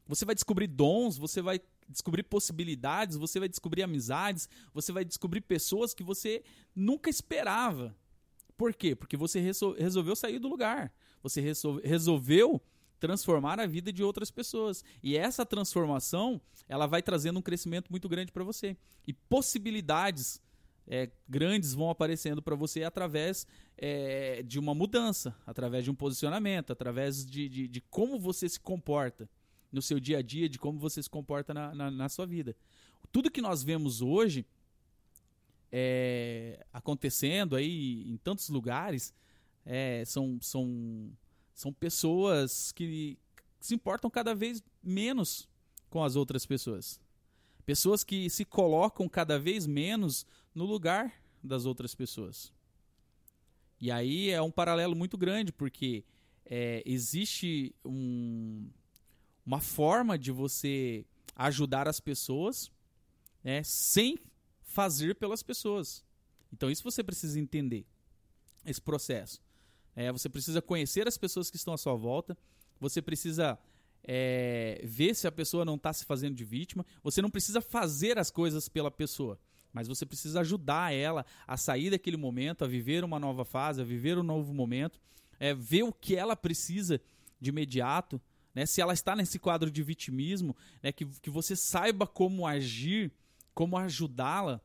Você 0.08 0.24
vai 0.24 0.36
descobrir 0.36 0.68
dons, 0.68 1.18
você 1.18 1.42
vai 1.42 1.60
descobrir 1.90 2.22
possibilidades, 2.24 3.18
você 3.18 3.40
vai 3.40 3.50
descobrir 3.50 3.82
amizades, 3.82 4.48
você 4.72 4.92
vai 4.92 5.04
descobrir 5.04 5.42
pessoas 5.42 5.94
que 5.94 6.04
você 6.04 6.44
nunca 6.76 7.10
esperava. 7.10 7.96
Por 8.56 8.76
quê? 8.76 8.96
Porque 8.96 9.18
você 9.18 9.40
resolveu 9.40 10.16
sair 10.16 10.38
do 10.38 10.48
lugar. 10.48 10.94
Você 11.24 11.42
resolveu 11.84 12.62
transformar 13.00 13.60
a 13.60 13.66
vida 13.66 13.92
de 13.92 14.04
outras 14.04 14.30
pessoas. 14.30 14.84
E 15.02 15.18
essa 15.18 15.44
transformação, 15.44 16.40
ela 16.70 16.86
vai 16.86 17.02
trazendo 17.02 17.40
um 17.40 17.42
crescimento 17.42 17.90
muito 17.90 18.08
grande 18.08 18.32
para 18.32 18.44
você. 18.44 18.78
E 19.08 19.14
possibilidades 19.14 20.40
é, 20.88 21.10
grandes 21.28 21.74
vão 21.74 21.90
aparecendo 21.90 22.42
para 22.42 22.56
você 22.56 22.84
através 22.84 23.48
é, 23.78 24.44
de 24.44 24.60
uma 24.60 24.74
mudança, 24.74 25.36
através 25.46 25.84
de 25.84 25.92
um 25.92 25.96
posicionamento, 25.96 26.72
através 26.72 27.26
de, 27.26 27.48
de, 27.48 27.68
de, 27.68 27.82
como 27.82 28.20
você 28.20 28.48
se 28.48 28.60
comporta 28.60 29.30
no 29.72 29.82
seu 29.82 30.00
dia 30.00 30.18
a 30.18 30.22
dia, 30.22 30.50
de 30.50 30.60
como 30.60 30.78
você 30.78 31.02
se 31.02 31.10
comporta 31.10 31.54
na, 31.54 31.74
na, 31.74 31.92
na 31.92 32.10
sua 32.10 32.26
vida. 32.26 32.56
Tudo 33.12 33.32
que 33.32 33.42
nós 33.42 33.64
vemos 33.64 34.02
hoje 34.02 34.46
é, 35.72 36.66
acontecendo 36.74 37.56
aí 37.56 38.10
em 38.10 38.18
tantos 38.18 38.50
lugares 38.50 39.14
é, 39.66 40.04
são, 40.06 40.38
são 40.42 41.12
são 41.62 41.72
pessoas 41.72 42.72
que 42.72 43.20
se 43.60 43.76
importam 43.76 44.10
cada 44.10 44.34
vez 44.34 44.64
menos 44.82 45.48
com 45.90 46.04
as 46.04 46.16
outras 46.16 46.44
pessoas. 46.44 47.00
Pessoas 47.66 48.04
que 48.04 48.30
se 48.32 48.44
colocam 48.44 49.08
cada 49.08 49.38
vez 49.38 49.68
menos 49.68 50.26
no 50.54 50.66
lugar 50.66 51.14
das 51.44 51.66
outras 51.66 51.96
pessoas. 51.96 52.52
E 53.80 53.90
aí 53.92 54.30
é 54.30 54.42
um 54.42 54.52
paralelo 54.52 54.96
muito 54.96 55.18
grande, 55.18 55.52
porque 55.52 56.04
é, 56.46 56.84
existe 56.86 57.74
um, 57.84 58.70
uma 59.46 59.60
forma 59.60 60.18
de 60.18 60.32
você 60.32 61.06
ajudar 61.36 61.88
as 61.88 62.00
pessoas 62.00 62.72
né, 63.44 63.64
sem 63.64 64.18
fazer 64.62 65.16
pelas 65.16 65.42
pessoas. 65.42 66.04
Então 66.54 66.70
isso 66.70 66.84
você 66.84 67.04
precisa 67.04 67.40
entender, 67.40 67.86
esse 68.66 68.82
processo. 68.82 69.42
É, 69.96 70.12
você 70.12 70.30
precisa 70.30 70.62
conhecer 70.62 71.08
as 71.08 71.18
pessoas 71.18 71.50
que 71.50 71.58
estão 71.58 71.74
à 71.74 71.78
sua 71.78 71.96
volta. 71.96 72.38
Você 72.80 73.02
precisa 73.02 73.58
é, 74.04 74.82
ver 74.84 75.16
se 75.16 75.28
a 75.28 75.32
pessoa 75.32 75.66
não 75.66 75.76
está 75.76 75.92
se 75.92 76.06
fazendo 76.06 76.36
de 76.36 76.46
vítima. 76.46 76.86
Você 77.04 77.22
não 77.22 77.30
precisa 77.30 77.62
fazer 77.62 78.18
as 78.18 78.32
coisas 78.32 78.70
pela 78.70 78.92
pessoa, 78.92 79.40
mas 79.74 79.88
você 79.88 80.06
precisa 80.06 80.42
ajudar 80.42 80.94
ela 80.94 81.26
a 81.48 81.58
sair 81.58 81.90
daquele 81.90 82.18
momento, 82.18 82.64
a 82.64 82.68
viver 82.68 83.04
uma 83.04 83.20
nova 83.20 83.46
fase, 83.46 83.82
a 83.82 83.86
viver 83.86 84.18
um 84.18 84.24
novo 84.24 84.54
momento, 84.54 85.00
é, 85.40 85.54
ver 85.54 85.84
o 85.84 85.94
que 85.94 86.16
ela 86.16 86.36
precisa 86.36 87.02
de 87.40 87.50
imediato. 87.50 88.22
Né, 88.54 88.66
se 88.66 88.82
ela 88.82 88.94
está 88.94 89.16
nesse 89.16 89.40
quadro 89.40 89.72
de 89.72 89.82
vitimismo, 89.82 90.56
né, 90.84 90.92
que, 90.92 91.06
que 91.06 91.30
você 91.30 91.56
saiba 91.56 92.06
como 92.06 92.46
agir, 92.46 93.10
como 93.54 93.78
ajudá-la 93.78 94.62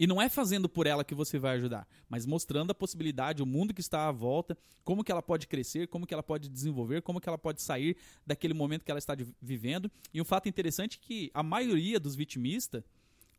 e 0.00 0.06
não 0.06 0.20
é 0.20 0.30
fazendo 0.30 0.66
por 0.66 0.86
ela 0.86 1.04
que 1.04 1.14
você 1.14 1.38
vai 1.38 1.56
ajudar, 1.56 1.86
mas 2.08 2.24
mostrando 2.24 2.70
a 2.70 2.74
possibilidade, 2.74 3.42
o 3.42 3.46
mundo 3.46 3.74
que 3.74 3.82
está 3.82 4.08
à 4.08 4.10
volta, 4.10 4.56
como 4.82 5.04
que 5.04 5.12
ela 5.12 5.20
pode 5.20 5.46
crescer, 5.46 5.88
como 5.88 6.06
que 6.06 6.14
ela 6.14 6.22
pode 6.22 6.48
desenvolver, 6.48 7.02
como 7.02 7.20
que 7.20 7.28
ela 7.28 7.36
pode 7.36 7.60
sair 7.60 7.98
daquele 8.26 8.54
momento 8.54 8.82
que 8.82 8.90
ela 8.90 8.96
está 8.96 9.14
vivendo. 9.42 9.90
E 10.14 10.18
um 10.18 10.24
fato 10.24 10.48
interessante 10.48 10.98
é 10.98 11.06
que 11.06 11.30
a 11.34 11.42
maioria 11.42 12.00
dos 12.00 12.16
vitimistas, 12.16 12.82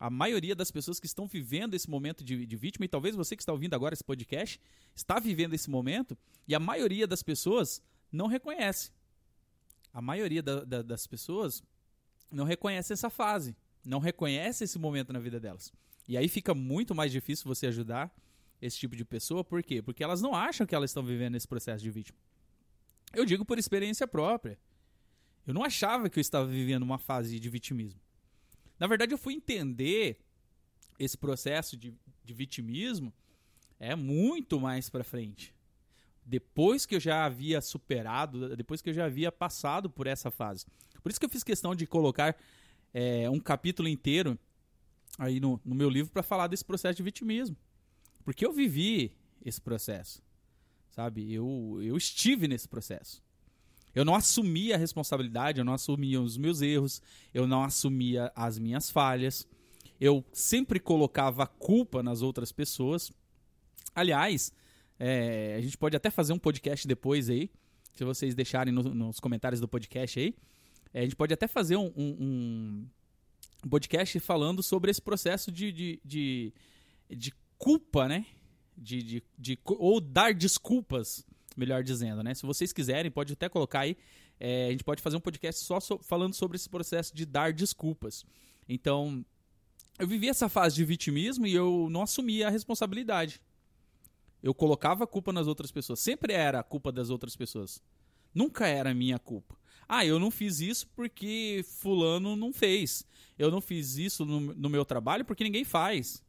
a 0.01 0.09
maioria 0.09 0.55
das 0.55 0.71
pessoas 0.71 0.99
que 0.99 1.05
estão 1.05 1.27
vivendo 1.27 1.75
esse 1.75 1.87
momento 1.87 2.23
de, 2.23 2.43
de, 2.43 2.55
vítima, 2.55 2.85
e 2.85 2.87
talvez 2.87 3.15
você 3.15 3.35
que 3.35 3.43
está 3.43 3.53
ouvindo 3.53 3.75
agora 3.75 3.93
esse 3.93 4.03
podcast, 4.03 4.59
está 4.95 5.19
vivendo 5.19 5.53
esse 5.53 5.69
momento, 5.69 6.17
e 6.47 6.55
a 6.55 6.59
maioria 6.59 7.05
das 7.05 7.21
pessoas 7.21 7.83
não 8.11 8.25
reconhece. 8.25 8.89
A 9.93 10.01
maioria 10.01 10.41
da, 10.41 10.63
da, 10.63 10.81
das 10.81 11.05
pessoas 11.05 11.61
não 12.31 12.45
reconhece 12.45 12.91
essa 12.91 13.11
fase, 13.11 13.55
não 13.85 13.99
reconhece 13.99 14.63
esse 14.63 14.79
momento 14.79 15.13
na 15.13 15.19
vida 15.19 15.39
delas. 15.39 15.71
E 16.07 16.17
aí 16.17 16.27
fica 16.27 16.55
muito 16.55 16.95
mais 16.95 17.11
difícil 17.11 17.45
você 17.45 17.67
ajudar 17.67 18.11
esse 18.59 18.79
tipo 18.79 18.95
de 18.95 19.05
pessoa, 19.05 19.43
por 19.43 19.61
quê? 19.61 19.83
Porque 19.83 20.03
elas 20.03 20.19
não 20.19 20.33
acham 20.33 20.65
que 20.65 20.73
elas 20.73 20.89
estão 20.89 21.03
vivendo 21.03 21.35
esse 21.35 21.47
processo 21.47 21.83
de 21.83 21.91
vítima. 21.91 22.17
Eu 23.13 23.23
digo 23.23 23.45
por 23.45 23.59
experiência 23.59 24.07
própria. 24.07 24.57
Eu 25.45 25.53
não 25.53 25.63
achava 25.63 26.09
que 26.09 26.17
eu 26.17 26.21
estava 26.21 26.47
vivendo 26.47 26.81
uma 26.81 26.97
fase 26.97 27.39
de 27.39 27.49
vitimismo. 27.51 28.01
Na 28.81 28.87
verdade, 28.87 29.13
eu 29.13 29.17
fui 29.19 29.35
entender 29.35 30.17
esse 30.97 31.15
processo 31.15 31.77
de, 31.77 31.93
de 32.25 32.33
vitimismo 32.33 33.13
é 33.79 33.95
muito 33.95 34.59
mais 34.59 34.89
para 34.89 35.03
frente. 35.03 35.53
Depois 36.25 36.83
que 36.87 36.95
eu 36.95 36.99
já 36.99 37.23
havia 37.23 37.61
superado, 37.61 38.55
depois 38.55 38.81
que 38.81 38.89
eu 38.89 38.93
já 38.95 39.05
havia 39.05 39.31
passado 39.31 39.87
por 39.87 40.07
essa 40.07 40.31
fase. 40.31 40.65
Por 41.03 41.11
isso 41.11 41.19
que 41.19 41.25
eu 41.27 41.29
fiz 41.29 41.43
questão 41.43 41.75
de 41.75 41.85
colocar 41.85 42.35
é, 42.91 43.29
um 43.29 43.39
capítulo 43.39 43.87
inteiro 43.87 44.35
aí 45.19 45.39
no, 45.39 45.61
no 45.63 45.75
meu 45.75 45.87
livro 45.87 46.11
para 46.11 46.23
falar 46.23 46.47
desse 46.47 46.65
processo 46.65 46.97
de 46.97 47.03
vitimismo. 47.03 47.55
Porque 48.25 48.43
eu 48.43 48.51
vivi 48.51 49.15
esse 49.45 49.61
processo, 49.61 50.23
sabe? 50.89 51.31
Eu, 51.31 51.77
eu 51.83 51.95
estive 51.95 52.47
nesse 52.47 52.67
processo. 52.67 53.21
Eu 53.93 54.05
não 54.05 54.15
assumia 54.15 54.75
a 54.75 54.77
responsabilidade, 54.77 55.59
eu 55.59 55.65
não 55.65 55.73
assumia 55.73 56.21
os 56.21 56.37
meus 56.37 56.61
erros, 56.61 57.01
eu 57.33 57.45
não 57.45 57.63
assumia 57.63 58.31
as 58.35 58.57
minhas 58.57 58.89
falhas. 58.89 59.47
Eu 59.99 60.23
sempre 60.31 60.79
colocava 60.79 61.43
a 61.43 61.47
culpa 61.47 62.01
nas 62.01 62.21
outras 62.21 62.51
pessoas. 62.51 63.11
Aliás, 63.93 64.53
é, 64.97 65.55
a 65.57 65.61
gente 65.61 65.77
pode 65.77 65.95
até 65.95 66.09
fazer 66.09 66.33
um 66.33 66.39
podcast 66.39 66.87
depois 66.87 67.29
aí, 67.29 67.49
se 67.93 68.03
vocês 68.03 68.33
deixarem 68.33 68.73
no, 68.73 68.83
nos 68.83 69.19
comentários 69.19 69.59
do 69.59 69.67
podcast 69.67 70.19
aí. 70.19 70.35
É, 70.93 71.01
a 71.01 71.03
gente 71.03 71.15
pode 71.15 71.33
até 71.33 71.47
fazer 71.47 71.75
um, 71.75 71.91
um, 71.95 72.87
um 73.65 73.69
podcast 73.69 74.19
falando 74.19 74.63
sobre 74.63 74.91
esse 74.91 75.01
processo 75.01 75.51
de, 75.51 75.71
de, 75.71 76.01
de, 76.03 76.53
de 77.09 77.33
culpa, 77.57 78.07
né? 78.07 78.25
De, 78.77 79.03
de, 79.03 79.23
de, 79.37 79.59
ou 79.65 79.99
dar 80.01 80.33
desculpas, 80.33 81.25
melhor 81.57 81.83
dizendo, 81.83 82.23
né? 82.23 82.33
Se 82.33 82.45
vocês 82.45 82.71
quiserem, 82.71 83.11
pode 83.11 83.33
até 83.33 83.49
colocar 83.49 83.81
aí. 83.81 83.97
É, 84.39 84.67
a 84.67 84.71
gente 84.71 84.83
pode 84.83 85.01
fazer 85.01 85.17
um 85.17 85.21
podcast 85.21 85.63
só 85.63 85.79
so, 85.79 85.99
falando 86.03 86.33
sobre 86.33 86.55
esse 86.55 86.69
processo 86.69 87.15
de 87.15 87.25
dar 87.25 87.53
desculpas. 87.53 88.25
Então, 88.67 89.25
eu 89.99 90.07
vivi 90.07 90.27
essa 90.29 90.49
fase 90.49 90.75
de 90.75 90.85
vitimismo 90.85 91.45
e 91.45 91.53
eu 91.53 91.87
não 91.91 92.03
assumia 92.03 92.47
a 92.47 92.49
responsabilidade. 92.49 93.41
Eu 94.41 94.53
colocava 94.53 95.03
a 95.03 95.07
culpa 95.07 95.31
nas 95.31 95.47
outras 95.47 95.71
pessoas. 95.71 95.99
Sempre 95.99 96.33
era 96.33 96.59
a 96.59 96.63
culpa 96.63 96.91
das 96.91 97.09
outras 97.09 97.35
pessoas. 97.35 97.81
Nunca 98.33 98.67
era 98.67 98.93
minha 98.93 99.19
culpa. 99.19 99.55
Ah, 99.87 100.05
eu 100.05 100.17
não 100.17 100.31
fiz 100.31 100.59
isso 100.61 100.87
porque 100.95 101.63
fulano 101.65 102.35
não 102.35 102.53
fez. 102.53 103.05
Eu 103.37 103.51
não 103.51 103.61
fiz 103.61 103.97
isso 103.97 104.25
no, 104.25 104.39
no 104.39 104.69
meu 104.69 104.85
trabalho 104.85 105.25
porque 105.25 105.43
ninguém 105.43 105.63
faz. 105.63 106.23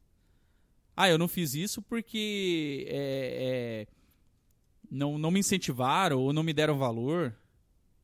Ah, 0.96 1.08
eu 1.08 1.16
não 1.16 1.28
fiz 1.28 1.54
isso 1.54 1.80
porque 1.80 2.86
é, 2.88 3.86
é, 3.88 4.01
não, 4.92 5.16
não 5.16 5.30
me 5.30 5.40
incentivaram 5.40 6.20
ou 6.20 6.34
não 6.34 6.42
me 6.42 6.52
deram 6.52 6.76
valor. 6.76 7.34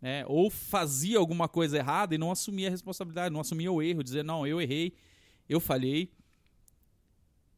Né? 0.00 0.24
Ou 0.26 0.48
fazia 0.48 1.18
alguma 1.18 1.46
coisa 1.46 1.76
errada 1.76 2.14
e 2.14 2.18
não 2.18 2.30
assumia 2.30 2.68
a 2.68 2.70
responsabilidade, 2.70 3.32
não 3.32 3.40
assumia 3.40 3.70
o 3.70 3.82
erro, 3.82 4.02
dizer, 4.02 4.24
não, 4.24 4.46
eu 4.46 4.58
errei, 4.58 4.94
eu 5.46 5.60
falhei. 5.60 6.10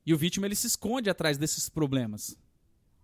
E 0.04 0.12
o 0.12 0.18
vítima 0.18 0.46
ele 0.46 0.56
se 0.56 0.66
esconde 0.66 1.08
atrás 1.08 1.38
desses 1.38 1.68
problemas, 1.68 2.36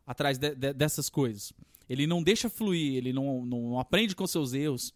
atrás 0.04 0.36
de, 0.36 0.52
de, 0.54 0.72
dessas 0.72 1.08
coisas. 1.08 1.52
Ele 1.88 2.08
não 2.08 2.20
deixa 2.20 2.50
fluir, 2.50 2.96
ele 2.96 3.12
não, 3.12 3.46
não 3.46 3.78
aprende 3.78 4.16
com 4.16 4.26
seus 4.26 4.52
erros, 4.52 4.92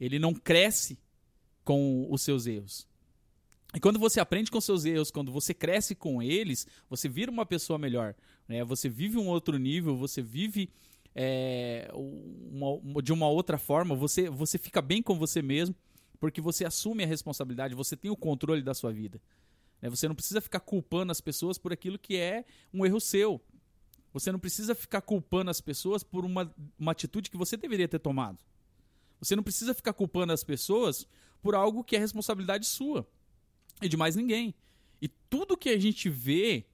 ele 0.00 0.18
não 0.18 0.32
cresce 0.32 0.98
com 1.62 2.06
os 2.10 2.22
seus 2.22 2.46
erros. 2.46 2.88
E 3.76 3.78
quando 3.78 3.98
você 3.98 4.18
aprende 4.18 4.50
com 4.50 4.58
seus 4.58 4.86
erros, 4.86 5.10
quando 5.10 5.30
você 5.30 5.52
cresce 5.52 5.94
com 5.94 6.22
eles, 6.22 6.66
você 6.88 7.10
vira 7.10 7.30
uma 7.30 7.44
pessoa 7.44 7.78
melhor. 7.78 8.14
Né? 8.48 8.64
Você 8.64 8.88
vive 8.88 9.18
um 9.18 9.28
outro 9.28 9.58
nível, 9.58 9.94
você 9.94 10.22
vive 10.22 10.70
é, 11.14 11.86
uma, 11.92 13.02
de 13.02 13.12
uma 13.12 13.28
outra 13.28 13.58
forma, 13.58 13.94
você, 13.94 14.30
você 14.30 14.56
fica 14.56 14.80
bem 14.80 15.02
com 15.02 15.18
você 15.18 15.42
mesmo, 15.42 15.76
porque 16.18 16.40
você 16.40 16.64
assume 16.64 17.04
a 17.04 17.06
responsabilidade, 17.06 17.74
você 17.74 17.94
tem 17.94 18.10
o 18.10 18.16
controle 18.16 18.62
da 18.62 18.72
sua 18.72 18.90
vida. 18.90 19.20
Né? 19.82 19.90
Você 19.90 20.08
não 20.08 20.14
precisa 20.14 20.40
ficar 20.40 20.60
culpando 20.60 21.12
as 21.12 21.20
pessoas 21.20 21.58
por 21.58 21.70
aquilo 21.70 21.98
que 21.98 22.16
é 22.16 22.46
um 22.72 22.86
erro 22.86 22.98
seu. 22.98 23.42
Você 24.10 24.32
não 24.32 24.38
precisa 24.38 24.74
ficar 24.74 25.02
culpando 25.02 25.50
as 25.50 25.60
pessoas 25.60 26.02
por 26.02 26.24
uma, 26.24 26.50
uma 26.78 26.92
atitude 26.92 27.30
que 27.30 27.36
você 27.36 27.58
deveria 27.58 27.86
ter 27.86 27.98
tomado. 27.98 28.38
Você 29.20 29.36
não 29.36 29.42
precisa 29.42 29.74
ficar 29.74 29.92
culpando 29.92 30.32
as 30.32 30.42
pessoas 30.42 31.06
por 31.42 31.54
algo 31.54 31.84
que 31.84 31.94
é 31.94 31.98
responsabilidade 31.98 32.64
sua 32.64 33.06
e 33.82 33.88
de 33.88 33.96
mais 33.96 34.16
ninguém. 34.16 34.54
E 35.00 35.08
tudo 35.08 35.56
que 35.56 35.68
a 35.68 35.78
gente 35.78 36.08
vê 36.08 36.64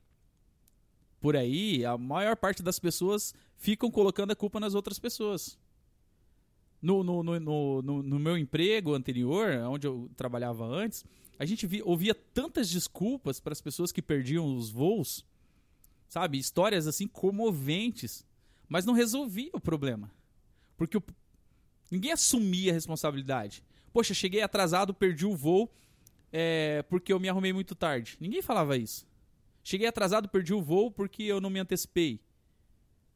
por 1.20 1.36
aí, 1.36 1.84
a 1.84 1.96
maior 1.96 2.36
parte 2.36 2.62
das 2.62 2.78
pessoas 2.78 3.34
ficam 3.56 3.90
colocando 3.90 4.32
a 4.32 4.36
culpa 4.36 4.58
nas 4.58 4.74
outras 4.74 4.98
pessoas. 4.98 5.58
No, 6.80 7.04
no, 7.04 7.22
no, 7.22 7.82
no, 7.82 8.02
no 8.02 8.18
meu 8.18 8.36
emprego 8.36 8.94
anterior, 8.94 9.52
onde 9.70 9.86
eu 9.86 10.10
trabalhava 10.16 10.66
antes, 10.66 11.04
a 11.38 11.44
gente 11.44 11.66
via, 11.66 11.84
ouvia 11.84 12.14
tantas 12.14 12.68
desculpas 12.68 13.38
para 13.38 13.52
as 13.52 13.60
pessoas 13.60 13.92
que 13.92 14.02
perdiam 14.02 14.56
os 14.56 14.70
voos 14.70 15.24
sabe? 16.12 16.38
Histórias 16.38 16.86
assim 16.86 17.08
comoventes, 17.08 18.26
mas 18.68 18.84
não 18.84 18.92
resolvia 18.92 19.48
o 19.54 19.60
problema. 19.60 20.12
Porque 20.76 20.98
o... 20.98 21.02
ninguém 21.90 22.12
assumia 22.12 22.70
a 22.70 22.74
responsabilidade. 22.74 23.64
Poxa, 23.94 24.12
cheguei 24.12 24.42
atrasado, 24.42 24.92
perdi 24.92 25.24
o 25.24 25.34
voo 25.34 25.72
é, 26.32 26.82
porque 26.88 27.12
eu 27.12 27.20
me 27.20 27.28
arrumei 27.28 27.52
muito 27.52 27.74
tarde. 27.74 28.16
Ninguém 28.18 28.40
falava 28.40 28.76
isso. 28.76 29.06
Cheguei 29.62 29.86
atrasado, 29.86 30.28
perdi 30.28 30.54
o 30.54 30.62
voo 30.62 30.90
porque 30.90 31.22
eu 31.22 31.40
não 31.40 31.50
me 31.50 31.60
antecipei. 31.60 32.20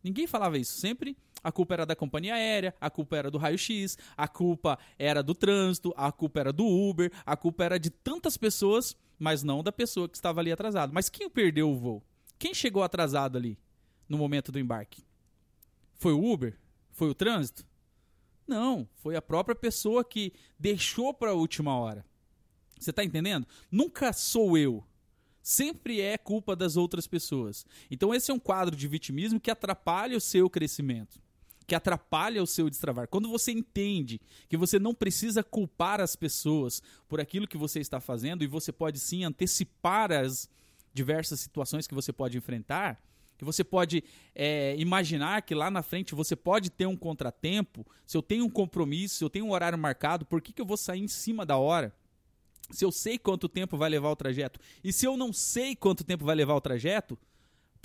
Ninguém 0.04 0.26
falava 0.26 0.58
isso. 0.58 0.78
Sempre 0.78 1.16
a 1.42 1.50
culpa 1.50 1.74
era 1.74 1.86
da 1.86 1.96
companhia 1.96 2.34
aérea, 2.34 2.74
a 2.80 2.90
culpa 2.90 3.16
era 3.16 3.30
do 3.30 3.38
raio-x, 3.38 3.96
a 4.16 4.28
culpa 4.28 4.78
era 4.98 5.22
do 5.22 5.34
trânsito, 5.34 5.92
a 5.96 6.10
culpa 6.12 6.40
era 6.40 6.52
do 6.52 6.66
Uber, 6.66 7.10
a 7.24 7.36
culpa 7.36 7.64
era 7.64 7.78
de 7.78 7.90
tantas 7.90 8.36
pessoas, 8.36 8.96
mas 9.18 9.42
não 9.42 9.62
da 9.62 9.72
pessoa 9.72 10.08
que 10.08 10.16
estava 10.16 10.40
ali 10.40 10.52
atrasado. 10.52 10.92
Mas 10.92 11.08
quem 11.08 11.30
perdeu 11.30 11.70
o 11.70 11.76
voo? 11.76 12.04
Quem 12.38 12.52
chegou 12.52 12.82
atrasado 12.82 13.38
ali 13.38 13.58
no 14.08 14.18
momento 14.18 14.52
do 14.52 14.58
embarque? 14.58 15.04
Foi 15.94 16.12
o 16.12 16.32
Uber? 16.32 16.58
Foi 16.90 17.08
o 17.08 17.14
trânsito? 17.14 17.66
Não, 18.46 18.88
foi 18.96 19.16
a 19.16 19.22
própria 19.22 19.56
pessoa 19.56 20.04
que 20.04 20.32
deixou 20.58 21.12
para 21.12 21.30
a 21.30 21.34
última 21.34 21.76
hora. 21.76 22.04
Você 22.78 22.90
está 22.90 23.02
entendendo? 23.02 23.46
Nunca 23.70 24.12
sou 24.12 24.56
eu. 24.56 24.84
Sempre 25.42 26.00
é 26.00 26.18
culpa 26.18 26.56
das 26.56 26.76
outras 26.76 27.06
pessoas. 27.06 27.64
Então 27.90 28.14
esse 28.14 28.30
é 28.30 28.34
um 28.34 28.38
quadro 28.38 28.74
de 28.74 28.88
vitimismo 28.88 29.40
que 29.40 29.50
atrapalha 29.50 30.16
o 30.16 30.20
seu 30.20 30.50
crescimento, 30.50 31.20
que 31.66 31.74
atrapalha 31.74 32.42
o 32.42 32.46
seu 32.46 32.68
destravar. 32.68 33.06
Quando 33.06 33.28
você 33.28 33.52
entende 33.52 34.20
que 34.48 34.56
você 34.56 34.78
não 34.78 34.92
precisa 34.92 35.44
culpar 35.44 36.00
as 36.00 36.16
pessoas 36.16 36.82
por 37.08 37.20
aquilo 37.20 37.46
que 37.46 37.56
você 37.56 37.80
está 37.80 38.00
fazendo 38.00 38.42
e 38.42 38.46
você 38.48 38.72
pode 38.72 38.98
sim 38.98 39.24
antecipar 39.24 40.10
as 40.10 40.50
diversas 40.92 41.38
situações 41.40 41.86
que 41.86 41.94
você 41.94 42.12
pode 42.12 42.36
enfrentar, 42.36 43.00
que 43.38 43.44
você 43.44 43.62
pode 43.62 44.02
é, 44.34 44.74
imaginar 44.78 45.42
que 45.42 45.54
lá 45.54 45.70
na 45.70 45.82
frente 45.82 46.14
você 46.14 46.34
pode 46.34 46.70
ter 46.70 46.86
um 46.86 46.96
contratempo, 46.96 47.86
se 48.06 48.16
eu 48.16 48.22
tenho 48.22 48.46
um 48.46 48.50
compromisso, 48.50 49.16
se 49.16 49.24
eu 49.24 49.30
tenho 49.30 49.46
um 49.46 49.52
horário 49.52 49.78
marcado, 49.78 50.24
por 50.24 50.40
que, 50.40 50.52
que 50.52 50.60
eu 50.60 50.66
vou 50.66 50.76
sair 50.76 51.00
em 51.00 51.08
cima 51.08 51.44
da 51.44 51.56
hora? 51.56 51.94
Se 52.70 52.84
eu 52.84 52.90
sei 52.92 53.18
quanto 53.18 53.48
tempo 53.48 53.76
vai 53.76 53.88
levar 53.88 54.10
o 54.10 54.16
trajeto, 54.16 54.58
e 54.82 54.92
se 54.92 55.06
eu 55.06 55.16
não 55.16 55.32
sei 55.32 55.76
quanto 55.76 56.04
tempo 56.04 56.24
vai 56.24 56.34
levar 56.34 56.54
o 56.54 56.60
trajeto, 56.60 57.18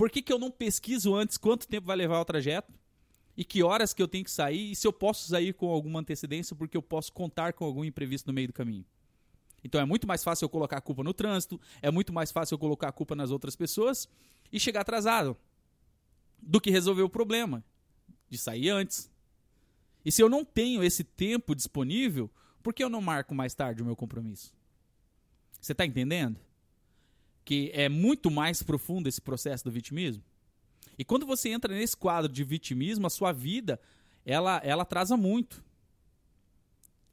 Por 0.02 0.10
que, 0.10 0.22
que 0.22 0.34
eu 0.34 0.40
não 0.40 0.50
pesquiso 0.50 1.14
antes 1.14 1.38
quanto 1.38 1.68
tempo 1.68 1.86
vai 1.86 1.96
levar 1.96 2.20
o 2.20 2.26
trajeto? 2.26 2.74
E 3.38 3.46
que 3.46 3.62
horas 3.62 3.94
que 3.94 4.02
eu 4.02 4.08
tenho 4.08 4.24
que 4.24 4.32
sair? 4.32 4.72
E 4.72 4.76
se 4.76 4.88
eu 4.88 4.92
posso 4.92 5.28
sair 5.30 5.54
com 5.54 5.70
alguma 5.70 6.00
antecedência 6.00 6.56
porque 6.56 6.76
eu 6.76 6.82
posso 6.82 7.14
contar 7.14 7.54
com 7.54 7.66
algum 7.66 7.86
imprevisto 7.86 8.26
no 8.26 8.34
meio 8.34 8.48
do 8.48 8.54
caminho? 8.54 8.84
Então 9.64 9.80
é 9.80 9.86
muito 9.86 10.08
mais 10.08 10.24
fácil 10.24 10.46
eu 10.46 10.50
colocar 10.50 10.78
a 10.78 10.82
culpa 10.82 11.04
no 11.04 11.14
trânsito, 11.14 11.62
é 11.84 11.92
muito 11.92 12.12
mais 12.12 12.32
fácil 12.32 12.56
eu 12.56 12.58
colocar 12.58 12.88
a 12.88 12.92
culpa 12.92 13.16
nas 13.16 13.30
outras 13.30 13.56
pessoas 13.56 14.10
e 14.52 14.60
chegar 14.60 14.82
atrasado 14.82 15.38
do 16.42 16.60
que 16.60 16.72
resolver 16.72 17.04
o 17.04 17.10
problema 17.10 17.64
de 18.28 18.40
sair 18.40 18.70
antes. 18.70 19.08
E 20.04 20.12
se 20.12 20.24
eu 20.24 20.30
não 20.30 20.44
tenho 20.44 20.84
esse 20.84 21.04
tempo 21.04 21.54
disponível, 21.54 22.28
por 22.64 22.74
que 22.74 22.84
eu 22.84 22.90
não 22.90 23.02
marco 23.02 23.36
mais 23.36 23.54
tarde 23.54 23.84
o 23.84 23.86
meu 23.86 23.96
compromisso? 23.96 24.52
Você 25.62 25.74
está 25.74 25.86
entendendo? 25.86 26.40
Que 27.46 27.70
é 27.74 27.88
muito 27.88 28.32
mais 28.32 28.64
profundo 28.64 29.08
esse 29.08 29.22
processo 29.22 29.64
do 29.64 29.72
vitimismo. 29.72 30.24
E 30.98 31.06
quando 31.06 31.26
você 31.26 31.50
entra 31.50 31.74
nesse 31.74 31.96
quadro 31.96 32.32
de 32.32 32.44
vitimismo, 32.44 33.06
a 33.06 33.10
sua 33.10 33.32
vida 33.32 33.80
ela, 34.26 34.60
ela 34.64 34.84
atrasa 34.84 35.16
muito. 35.16 35.64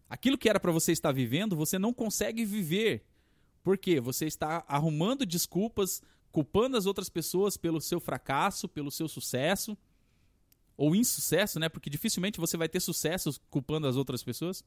Aquilo 0.08 0.38
que 0.38 0.48
era 0.48 0.58
para 0.58 0.72
você 0.72 0.92
estar 0.92 1.12
vivendo, 1.12 1.54
você 1.54 1.78
não 1.78 1.92
consegue 1.92 2.44
viver. 2.44 3.04
Por 3.62 3.76
quê? 3.76 4.00
Você 4.00 4.26
está 4.26 4.64
arrumando 4.66 5.26
desculpas, 5.26 6.02
culpando 6.32 6.76
as 6.76 6.86
outras 6.86 7.10
pessoas 7.10 7.58
pelo 7.58 7.80
seu 7.80 8.00
fracasso, 8.00 8.66
pelo 8.66 8.90
seu 8.90 9.08
sucesso 9.08 9.76
ou 10.76 10.94
insucesso, 10.94 11.58
né? 11.58 11.68
Porque 11.68 11.90
dificilmente 11.90 12.40
você 12.40 12.56
vai 12.56 12.68
ter 12.68 12.80
sucesso 12.80 13.38
culpando 13.50 13.86
as 13.86 13.96
outras 13.96 14.22
pessoas 14.22 14.64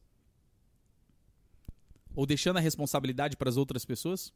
ou 2.15 2.25
deixando 2.25 2.57
a 2.57 2.59
responsabilidade 2.59 3.37
para 3.37 3.49
as 3.49 3.57
outras 3.57 3.85
pessoas. 3.85 4.33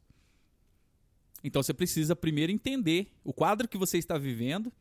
Então 1.42 1.62
você 1.62 1.74
precisa 1.74 2.16
primeiro 2.16 2.52
entender 2.52 3.12
o 3.22 3.32
quadro 3.32 3.68
que 3.68 3.78
você 3.78 3.98
está 3.98 4.18
vivendo, 4.18 4.72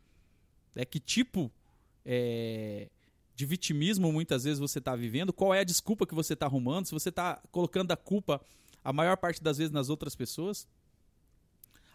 é 0.76 0.86
que 0.86 1.00
tipo 1.00 1.52
é, 2.06 2.90
de 3.36 3.46
vitimismo 3.46 4.12
muitas 4.12 4.44
vezes 4.44 4.60
você 4.60 4.80
está 4.80 4.96
vivendo, 4.96 5.34
qual 5.34 5.54
é 5.54 5.60
a 5.60 5.64
desculpa 5.64 6.08
que 6.08 6.16
você 6.16 6.34
está 6.34 6.46
arrumando, 6.46 6.86
se 6.86 6.92
você 6.92 7.10
está 7.10 7.42
colocando 7.52 7.92
a 7.92 7.98
culpa 7.98 8.42
a 8.84 8.94
maior 8.94 9.18
parte 9.18 9.42
das 9.42 9.58
vezes 9.58 9.72
nas 9.72 9.90
outras 9.90 10.16
pessoas. 10.16 10.68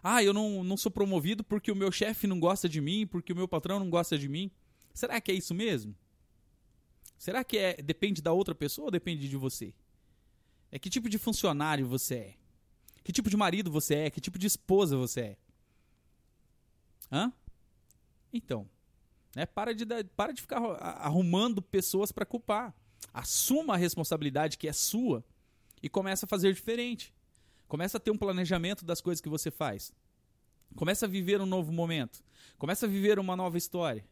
Ah, 0.03 0.23
eu 0.23 0.33
não, 0.33 0.63
não 0.63 0.75
sou 0.75 0.91
promovido 0.91 1.43
porque 1.43 1.71
o 1.71 1.75
meu 1.75 1.91
chefe 1.91 2.27
não 2.27 2.39
gosta 2.39 2.67
de 2.67 2.81
mim, 2.81 3.07
porque 3.07 3.31
o 3.31 3.35
meu 3.35 3.47
patrão 3.47 3.79
não 3.79 3.89
gosta 3.89 4.17
de 4.17 4.27
mim. 4.27 4.51
Será 4.93 5.21
que 5.21 5.31
é 5.31 5.35
isso 5.35 5.53
mesmo? 5.53 5.95
Será 7.17 7.43
que 7.43 7.57
é 7.57 7.75
depende 7.75 8.21
da 8.21 8.33
outra 8.33 8.53
pessoa 8.53 8.85
ou 8.85 8.91
depende 8.91 9.29
de 9.29 9.37
você? 9.37 9.73
É 10.71 10.79
que 10.79 10.89
tipo 10.89 11.09
de 11.09 11.17
funcionário 11.17 11.87
você 11.87 12.15
é? 12.15 12.33
Que 13.03 13.11
tipo 13.11 13.29
de 13.29 13.35
marido 13.35 13.71
você 13.71 13.95
é? 13.95 14.09
Que 14.09 14.21
tipo 14.21 14.39
de 14.39 14.47
esposa 14.47 14.95
você 14.95 15.21
é? 15.21 15.37
Hã? 17.11 17.33
Então, 18.31 18.69
né, 19.35 19.45
para, 19.45 19.73
de, 19.73 19.85
para 20.15 20.31
de 20.31 20.41
ficar 20.41 20.57
arrumando 20.57 21.61
pessoas 21.61 22.11
para 22.11 22.25
culpar. 22.25 22.73
Assuma 23.13 23.73
a 23.73 23.77
responsabilidade 23.77 24.57
que 24.57 24.67
é 24.67 24.73
sua 24.73 25.23
e 25.81 25.89
começa 25.89 26.25
a 26.25 26.29
fazer 26.29 26.53
diferente. 26.53 27.13
Começa 27.67 27.97
a 27.97 27.99
ter 27.99 28.11
um 28.11 28.17
planejamento 28.17 28.85
das 28.85 29.01
coisas 29.01 29.21
que 29.21 29.29
você 29.29 29.51
faz. 29.51 29.93
Começa 30.75 31.05
a 31.05 31.09
viver 31.09 31.41
um 31.41 31.45
novo 31.45 31.71
momento. 31.71 32.23
Começa 32.57 32.85
a 32.85 32.89
viver 32.89 33.19
uma 33.19 33.35
nova 33.35 33.57
história. 33.57 34.05